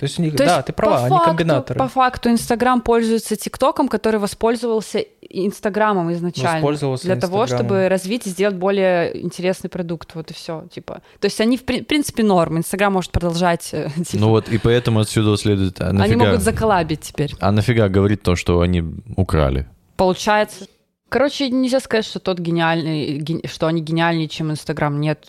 То 0.00 0.04
есть 0.04 0.18
у 0.18 0.22
них, 0.22 0.32
То 0.34 0.38
да, 0.46 0.54
есть 0.56 0.66
ты 0.66 0.72
права, 0.72 0.96
по 0.96 1.04
они 1.04 1.10
факту- 1.10 1.28
комбинаторы. 1.28 1.78
По 1.78 1.86
факту 1.88 2.30
Инстаграм 2.30 2.80
пользуется 2.80 3.36
ТикТоком, 3.36 3.86
который 3.86 4.18
воспользовался 4.18 5.04
Инстаграмом 5.20 6.10
изначально. 6.14 6.54
Воспользовался 6.54 7.04
для 7.04 7.16
того, 7.16 7.42
Инстаграмом. 7.44 7.66
чтобы 7.68 7.88
развить 7.90 8.26
и 8.26 8.30
сделать 8.30 8.56
более 8.56 9.22
интересный 9.22 9.68
продукт. 9.68 10.14
Вот 10.14 10.30
и 10.30 10.34
все. 10.34 10.64
Типа. 10.72 11.02
То 11.20 11.26
есть 11.26 11.38
они, 11.42 11.58
в 11.58 11.64
при- 11.64 11.82
принципе, 11.82 12.22
норм. 12.22 12.56
Инстаграм 12.56 12.90
может 12.94 13.10
продолжать. 13.12 13.68
э, 13.72 13.90
типа, 13.96 14.20
Ну 14.24 14.28
вот, 14.30 14.48
и 14.48 14.56
поэтому 14.56 15.00
отсюда 15.00 15.36
следует, 15.36 15.78
а 15.82 15.88
они 15.90 15.98
нафига, 15.98 16.24
могут 16.24 16.40
заколабить 16.40 17.02
теперь. 17.02 17.34
а 17.38 17.52
нафига 17.52 17.90
говорит 17.90 18.22
то, 18.22 18.36
что 18.36 18.62
они 18.62 18.82
украли? 19.18 19.68
Получается. 19.96 20.64
Короче, 21.10 21.50
нельзя 21.50 21.80
сказать, 21.80 22.06
что 22.06 22.20
тот 22.20 22.38
гениальный, 22.38 23.18
ген- 23.18 23.42
что 23.46 23.66
они 23.66 23.82
гениальнее, 23.82 24.28
чем 24.28 24.50
Инстаграм. 24.50 24.98
Нет. 24.98 25.26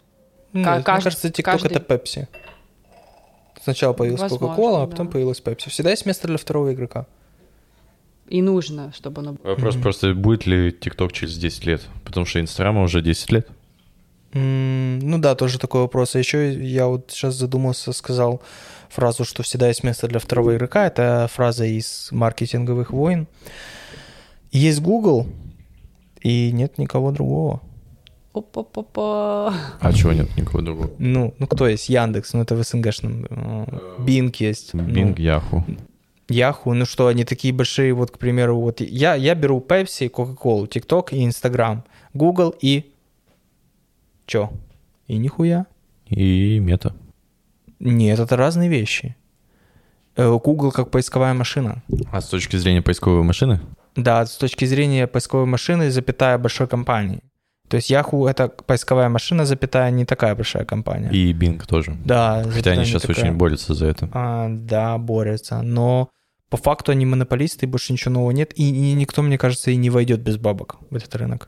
Ну, 0.53 0.63
Ка- 0.63 0.75
мне 0.75 0.84
кажется, 0.84 1.29
ТикТок 1.29 1.53
каждый- 1.55 1.71
это 1.71 1.79
Пепси. 1.81 2.27
Сначала 3.63 3.93
появилась 3.93 4.21
Возможно, 4.21 4.47
Кока-Кола, 4.47 4.84
а 4.84 4.88
потом 4.88 5.08
да. 5.08 5.13
появилась 5.13 5.39
Пепси. 5.39 5.69
Всегда 5.69 5.91
есть 5.91 6.06
место 6.06 6.28
для 6.28 6.38
второго 6.38 6.74
игрока. 6.74 7.06
И 8.28 8.41
нужно, 8.41 8.91
чтобы 8.95 9.21
оно 9.21 9.34
было. 9.34 9.52
Вопрос 9.52 9.76
просто, 9.76 10.13
будет 10.13 10.45
ли 10.45 10.71
ТикТок 10.71 11.12
через 11.12 11.38
10 11.38 11.65
лет? 11.65 11.82
Потому 12.06 12.26
что 12.26 12.39
Инстаграма 12.39 12.82
уже 12.84 13.02
10 13.02 13.32
лет. 13.32 13.47
М, 14.34 15.00
Ну 15.00 15.17
да, 15.17 15.36
тоже 15.36 15.60
такой 15.60 15.82
вопрос. 15.82 16.15
А 16.15 16.19
еще 16.19 16.54
я 16.54 16.88
вот 16.88 17.12
сейчас 17.12 17.36
задумался, 17.36 17.91
сказал 17.91 18.41
фразу, 18.89 19.26
что 19.26 19.43
всегда 19.43 19.67
есть 19.67 19.84
место 19.84 20.08
для 20.08 20.19
второго 20.19 20.56
игрока. 20.56 20.88
Это 20.88 21.30
фраза 21.32 21.65
из 21.65 22.08
маркетинговых 22.12 22.91
войн. 22.91 23.28
Есть 24.52 24.82
Google, 24.82 25.28
и 26.21 26.52
нет 26.52 26.78
никого 26.78 27.12
другого. 27.12 27.62
Опа-па-па. 28.34 29.54
А 29.80 29.94
чего 29.94 30.13
нет 30.13 30.38
никого 30.38 30.62
другого? 30.62 30.91
Ну, 31.00 31.34
ну 31.38 31.48
кто 31.48 31.67
есть? 31.67 31.89
Яндекс, 31.89 32.34
ну 32.34 32.41
это 32.41 32.56
в 32.56 32.63
СНГшном. 32.63 33.26
э, 33.30 33.65
Bing 34.00 34.34
есть. 34.39 34.74
Бинг, 34.74 35.20
Яху. 35.20 35.65
Яху, 36.30 36.74
ну 36.74 36.86
что, 36.86 37.08
они 37.08 37.26
такие 37.26 37.54
большие, 37.54 37.94
вот, 37.94 38.12
к 38.12 38.17
примеру, 38.17 38.60
вот 38.60 38.80
я, 38.80 39.15
я 39.15 39.36
беру 39.36 39.60
Pepsi, 39.60 40.10
Coca-Cola, 40.10 40.65
TikTok 40.67 41.10
и 41.12 41.28
Instagram, 41.28 41.84
Google 42.13 42.56
и... 42.62 42.94
Чё? 44.28 44.50
И 45.08 45.17
нихуя. 45.17 45.65
И 46.08 46.60
Мета. 46.60 46.94
Нет, 47.80 48.20
это 48.20 48.38
разные 48.38 48.70
вещи. 48.70 49.15
Э, 50.15 50.39
Google 50.41 50.72
как 50.72 50.89
поисковая 50.89 51.34
машина. 51.34 51.84
А 52.12 52.22
с 52.22 52.30
точки 52.30 52.56
зрения 52.56 52.82
поисковой 52.82 53.24
машины? 53.24 53.60
Да, 53.96 54.26
с 54.26 54.38
точки 54.38 54.63
зрения 54.63 55.08
поисковой 55.08 55.48
машины, 55.48 55.91
запятая 55.91 56.38
большой 56.38 56.67
компании. 56.67 57.20
То 57.71 57.77
есть 57.77 57.89
Yahoo— 57.89 58.29
это 58.29 58.49
поисковая 58.49 59.07
машина, 59.07 59.45
запятая, 59.45 59.89
не 59.91 60.03
такая 60.03 60.36
большая 60.36 60.65
компания. 60.65 61.10
И 61.10 61.31
Bing 61.31 61.65
тоже. 61.65 61.95
Да, 62.03 62.43
Хотя 62.53 62.71
они 62.71 62.84
сейчас 62.84 63.03
такая. 63.03 63.23
очень 63.23 63.38
борются 63.38 63.73
за 63.73 63.86
это. 63.86 64.10
А, 64.12 64.49
да, 64.49 64.97
борются. 64.97 65.62
Но 65.62 66.10
по 66.49 66.57
факту 66.57 66.91
они 66.91 67.05
монополисты, 67.05 67.65
и 67.65 67.69
больше 67.69 67.93
ничего 67.93 68.15
нового 68.15 68.31
нет. 68.31 68.51
И, 68.60 68.69
и 68.69 68.93
никто, 68.93 69.21
мне 69.21 69.38
кажется, 69.38 69.71
и 69.71 69.77
не 69.77 69.89
войдет 69.89 70.19
без 70.19 70.36
бабок 70.36 70.79
в 70.89 70.95
этот 70.97 71.15
рынок. 71.15 71.47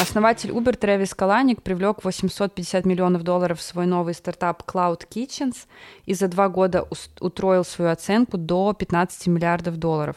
Основатель 0.00 0.50
Uber 0.50 0.76
Трэвис 0.76 1.16
Каланик 1.16 1.62
привлек 1.62 2.04
850 2.04 2.86
миллионов 2.86 3.24
долларов 3.24 3.58
в 3.58 3.62
свой 3.62 3.86
новый 3.86 4.14
стартап 4.14 4.62
Cloud 4.70 5.00
Kitchens 5.12 5.66
и 6.06 6.14
за 6.14 6.28
два 6.28 6.48
года 6.48 6.86
утроил 7.18 7.64
свою 7.64 7.90
оценку 7.90 8.38
до 8.38 8.72
15 8.72 9.26
миллиардов 9.26 9.78
долларов. 9.78 10.14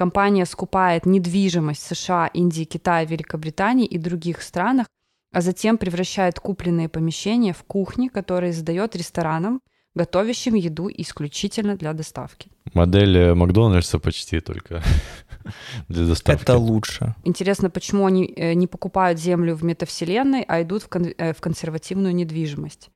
Компания 0.00 0.46
скупает 0.46 1.04
недвижимость 1.04 1.82
США, 1.82 2.28
Индии, 2.28 2.64
Китае, 2.64 3.06
Великобритании 3.06 3.84
и 3.84 3.98
других 3.98 4.40
странах, 4.40 4.86
а 5.30 5.42
затем 5.42 5.76
превращает 5.76 6.40
купленные 6.40 6.88
помещения 6.88 7.52
в 7.52 7.62
кухни, 7.64 8.08
которые 8.08 8.54
сдает 8.54 8.96
ресторанам, 8.96 9.60
готовящим 9.94 10.54
еду 10.54 10.88
исключительно 10.88 11.76
для 11.76 11.92
доставки. 11.92 12.48
Модель 12.72 13.14
э, 13.18 13.34
Макдональдса 13.34 13.98
почти 13.98 14.40
только 14.40 14.82
для 15.88 16.06
доставки. 16.06 16.42
Это 16.42 16.56
лучше. 16.56 17.14
Интересно, 17.24 17.68
почему 17.68 18.06
они 18.06 18.24
э, 18.24 18.54
не 18.54 18.66
покупают 18.66 19.18
землю 19.18 19.54
в 19.54 19.64
метавселенной, 19.64 20.46
а 20.48 20.62
идут 20.62 20.82
в, 20.82 20.88
кон- 20.88 21.14
э, 21.18 21.34
в 21.34 21.40
консервативную 21.42 22.14
недвижимость. 22.14 22.88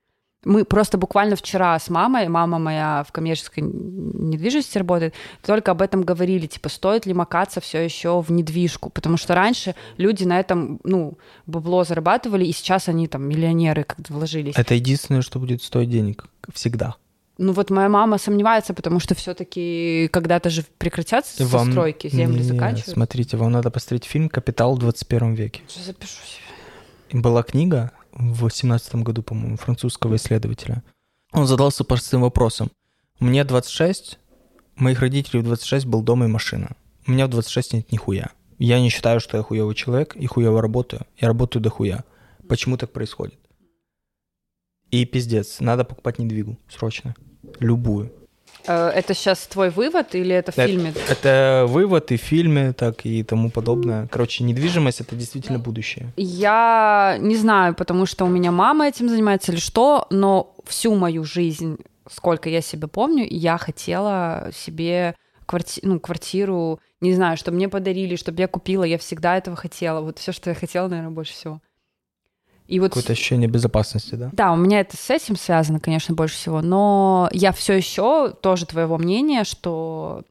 Мы 0.45 0.65
просто 0.65 0.99
буквально 0.99 1.37
вчера 1.37 1.79
с 1.79 1.89
мамой, 1.89 2.29
мама 2.29 2.59
моя 2.59 3.05
в 3.09 3.13
коммерческой 3.13 3.61
недвижимости 3.63 4.79
работает, 4.79 5.15
только 5.45 5.71
об 5.71 5.83
этом 5.83 6.03
говорили, 6.03 6.47
типа, 6.47 6.69
стоит 6.69 7.07
ли 7.07 7.15
макаться 7.15 7.61
все 7.61 7.79
еще 7.81 8.21
в 8.21 8.31
недвижку, 8.31 8.91
потому 8.91 9.17
что 9.17 9.35
раньше 9.35 9.75
люди 9.97 10.25
на 10.25 10.39
этом, 10.39 10.81
ну, 10.85 11.19
бабло 11.47 11.85
зарабатывали, 11.85 12.45
и 12.45 12.53
сейчас 12.53 12.89
они 12.89 13.09
там 13.09 13.23
миллионеры 13.29 13.85
как-то 13.85 14.13
вложились. 14.13 14.55
Это 14.57 14.75
единственное, 14.75 15.23
что 15.23 15.39
будет 15.39 15.63
стоить 15.63 15.91
денег. 15.91 16.27
Всегда. 16.53 16.97
Ну 17.37 17.53
вот 17.53 17.71
моя 17.71 17.89
мама 17.89 18.19
сомневается, 18.19 18.75
потому 18.75 19.01
что 19.01 19.15
все-таки 19.15 20.09
когда-то 20.13 20.51
же 20.51 20.65
прекратятся 20.79 21.45
Вам- 21.47 21.67
застройки, 21.67 22.09
земли 22.09 22.39
Не, 22.39 22.43
заканчиваются. 22.45 22.93
Смотрите, 22.93 23.37
вам 23.37 23.51
надо 23.51 23.71
посмотреть 23.71 24.05
фильм 24.05 24.29
«Капитал 24.29 24.77
в 24.77 24.79
21 24.79 25.35
веке». 25.35 25.63
Запишу 25.69 26.21
себе. 26.25 27.21
Была 27.21 27.43
книга 27.43 27.93
в 28.15 28.45
18 28.45 28.97
году, 28.97 29.23
по-моему, 29.23 29.57
французского 29.57 30.17
исследователя. 30.17 30.83
Он 31.33 31.47
задался 31.47 31.85
простым 31.85 32.23
вопросом. 32.23 32.71
Мне 33.19 33.45
26, 33.45 34.19
у 34.77 34.83
моих 34.83 35.01
родителей 35.01 35.41
в 35.41 35.45
26 35.45 35.87
был 35.87 36.03
дом 36.03 36.25
и 36.25 36.29
машина. 36.29 36.77
У 37.07 37.13
меня 37.13 37.27
в 37.27 37.31
26 37.31 37.75
нет 37.75 37.93
нихуя. 37.93 38.31
Я 38.59 38.81
не 38.81 38.89
считаю, 38.89 39.21
что 39.21 39.37
я 39.37 39.43
хуёвый 39.43 39.75
человек 39.75 40.17
и 40.17 40.27
хуёво 40.27 40.63
работаю. 40.63 41.07
Я 41.17 41.29
работаю 41.29 41.63
до 41.63 41.71
хуя. 41.71 42.05
Почему 42.49 42.77
так 42.77 42.93
происходит? 42.93 43.39
И 44.91 45.05
пиздец, 45.05 45.61
надо 45.61 45.85
покупать 45.85 46.19
недвигу 46.19 46.59
срочно. 46.69 47.15
Любую. 47.59 48.13
Э, 48.67 48.89
Это 48.95 49.15
сейчас 49.15 49.47
твой 49.47 49.71
вывод 49.71 50.15
или 50.15 50.35
это 50.35 50.53
в 50.53 50.59
Это- 50.59 50.69
фильме? 50.69 50.93
Это 51.09 51.65
вывод 51.69 52.13
и 52.13 52.17
в 52.17 52.21
фильме, 52.21 52.73
так 52.73 53.05
и 53.07 53.23
тому 53.23 53.51
подобное. 53.51 54.07
Короче, 54.11 54.45
недвижимость— 54.45 55.01
это 55.03 55.17
действительно 55.17 55.59
будущее. 55.59 56.13
Я 56.17 57.17
не 57.21 57.37
знаю, 57.37 57.75
потому 57.75 58.07
что 58.07 58.25
у 58.25 58.29
меня 58.29 58.51
мама 58.53 58.87
этим 58.89 59.09
занимается 59.09 59.53
или 59.53 59.61
что, 59.61 60.07
но 60.11 60.55
всю 60.67 60.95
мою 60.95 61.25
жизнь, 61.25 61.77
сколько 62.11 62.49
я 62.49 62.61
себя 62.63 62.89
помню, 62.89 63.27
я 63.29 63.59
хотела 63.59 64.51
себе 64.55 65.15
кварти- 65.47 65.81
ну, 65.83 66.01
квартиру, 66.01 66.81
не 67.01 67.13
знаю, 67.15 67.37
чтобы 67.37 67.57
мне 67.57 67.69
подарили, 67.69 68.17
чтобы 68.17 68.41
я 68.41 68.49
купила, 68.49 68.85
я 68.85 68.97
всегда 68.99 69.37
этого 69.37 69.57
хотела. 69.57 70.01
Вот 70.01 70.19
все, 70.19 70.33
что 70.33 70.51
я 70.51 70.57
хотела, 70.57 70.89
наверное, 70.89 71.11
больше 71.13 71.33
всего. 71.35 71.61
И 72.67 72.81
вот 72.81 72.91
Какое-то 72.91 73.13
ощущение 73.13 73.49
безопасности, 73.49 74.15
да? 74.15 74.31
да, 74.33 74.53
у 74.53 74.57
меня 74.57 74.81
это 74.81 74.97
с 74.97 75.11
этим 75.11 75.37
связано, 75.37 75.81
конечно, 75.81 76.15
больше 76.15 76.35
всего, 76.37 76.63
но 76.63 77.29
я 77.33 77.53
все 77.53 77.75
еще 77.75 78.31
тоже 78.41 78.65
твоего 78.65 78.97
мнения, 78.97 79.45
что 79.45 80.23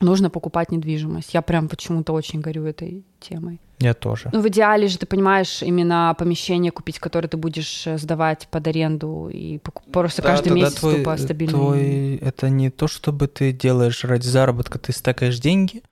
нужно 0.00 0.30
покупать 0.30 0.70
недвижимость. 0.70 1.34
Я 1.34 1.42
прям 1.42 1.68
почему-то 1.68 2.12
очень 2.12 2.40
горю 2.40 2.64
этой 2.64 3.04
темой. 3.20 3.60
Я 3.80 3.92
тоже. 3.94 4.30
Ну, 4.32 4.40
в 4.40 4.48
идеале 4.48 4.86
же, 4.86 4.98
ты 4.98 5.06
понимаешь, 5.06 5.62
именно 5.62 6.14
помещение 6.16 6.70
купить, 6.70 7.00
которое 7.00 7.26
ты 7.26 7.36
будешь 7.36 7.86
э, 7.88 7.98
сдавать 7.98 8.46
под 8.52 8.68
аренду 8.68 9.28
и 9.32 9.58
поку- 9.58 9.82
просто 9.90 10.22
Да, 10.22 10.28
каждый 10.28 10.52
месяц 10.52 10.74
твой- 10.76 10.98
тупо 10.98 11.16
стабильно. 11.16 11.52
твой- 11.58 12.16
это 12.16 12.50
не 12.50 12.70
то, 12.70 12.86
чтобы 12.86 13.26
ты 13.26 13.50
делаешь 13.52 14.04
ради 14.04 14.26
заработка, 14.26 14.78
ты 14.78 14.92
стакаешь 14.92 15.40
деньги, 15.40 15.82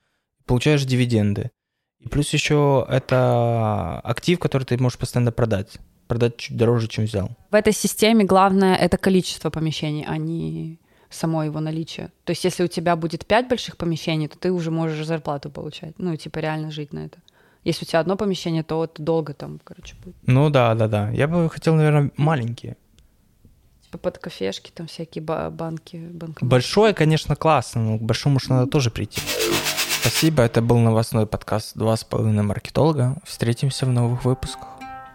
получаешь 0.47 0.85
дивиденды. 0.85 1.51
И 2.05 2.09
плюс 2.09 2.33
еще 2.33 2.87
это 2.89 4.01
актив, 4.01 4.39
который 4.39 4.65
ты 4.65 4.77
можешь 4.79 4.99
постоянно 4.99 5.33
продать. 5.33 5.79
Продать 6.09 6.37
чуть 6.37 6.57
дороже, 6.57 6.89
чем 6.89 7.05
взял. 7.05 7.31
В 7.51 7.55
этой 7.55 7.73
системе 7.73 8.25
главное 8.25 8.75
это 8.77 8.99
количество 8.99 9.51
помещений, 9.51 10.05
а 10.07 10.17
не 10.17 10.79
само 11.11 11.45
его 11.45 11.61
наличие. 11.61 12.11
То 12.25 12.31
есть, 12.33 12.45
если 12.45 12.65
у 12.65 12.69
тебя 12.69 12.97
будет 12.97 13.27
пять 13.27 13.49
больших 13.49 13.77
помещений, 13.77 14.29
то 14.29 14.39
ты 14.39 14.51
уже 14.51 14.71
можешь 14.71 15.07
зарплату 15.07 15.51
получать. 15.51 15.95
Ну, 15.99 16.17
типа, 16.17 16.39
реально 16.39 16.71
жить 16.71 16.93
на 16.93 17.01
это. 17.07 17.19
Если 17.65 17.85
у 17.85 17.89
тебя 17.89 18.01
одно 18.01 18.17
помещение, 18.17 18.63
то 18.65 18.85
это 18.85 19.01
долго 19.03 19.35
там, 19.35 19.61
короче, 19.63 19.95
будет. 20.05 20.17
Ну 20.27 20.51
да, 20.51 20.75
да, 20.75 20.89
да. 20.89 21.11
Я 21.11 21.29
бы 21.29 21.49
хотел, 21.49 21.75
наверное, 21.75 22.11
маленькие. 22.17 22.77
Типа 23.85 23.99
под 23.99 24.19
кафешки, 24.19 24.73
там 24.75 24.87
всякие 24.89 25.23
ба- 25.23 25.51
банки, 25.51 25.97
банкоматы. 25.97 26.47
Большое, 26.47 26.95
конечно, 26.95 27.37
классно, 27.37 27.83
но 27.83 27.99
к 27.99 28.03
большому 28.03 28.37
уж 28.37 28.49
надо 28.49 28.69
тоже 28.69 28.91
прийти. 28.91 29.21
Спасибо, 30.03 30.43
это 30.43 30.61
был 30.63 30.79
новостной 30.79 31.27
подкаст 31.29 31.77
«Два 31.77 31.97
с 31.97 32.03
половиной 32.03 32.43
маркетолога». 32.43 33.19
Встретимся 33.25 33.87
в 33.87 33.91
новых 33.91 34.25
выпусках. 34.25 34.67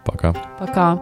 Пока. 0.06 0.32
Пока. 0.58 0.98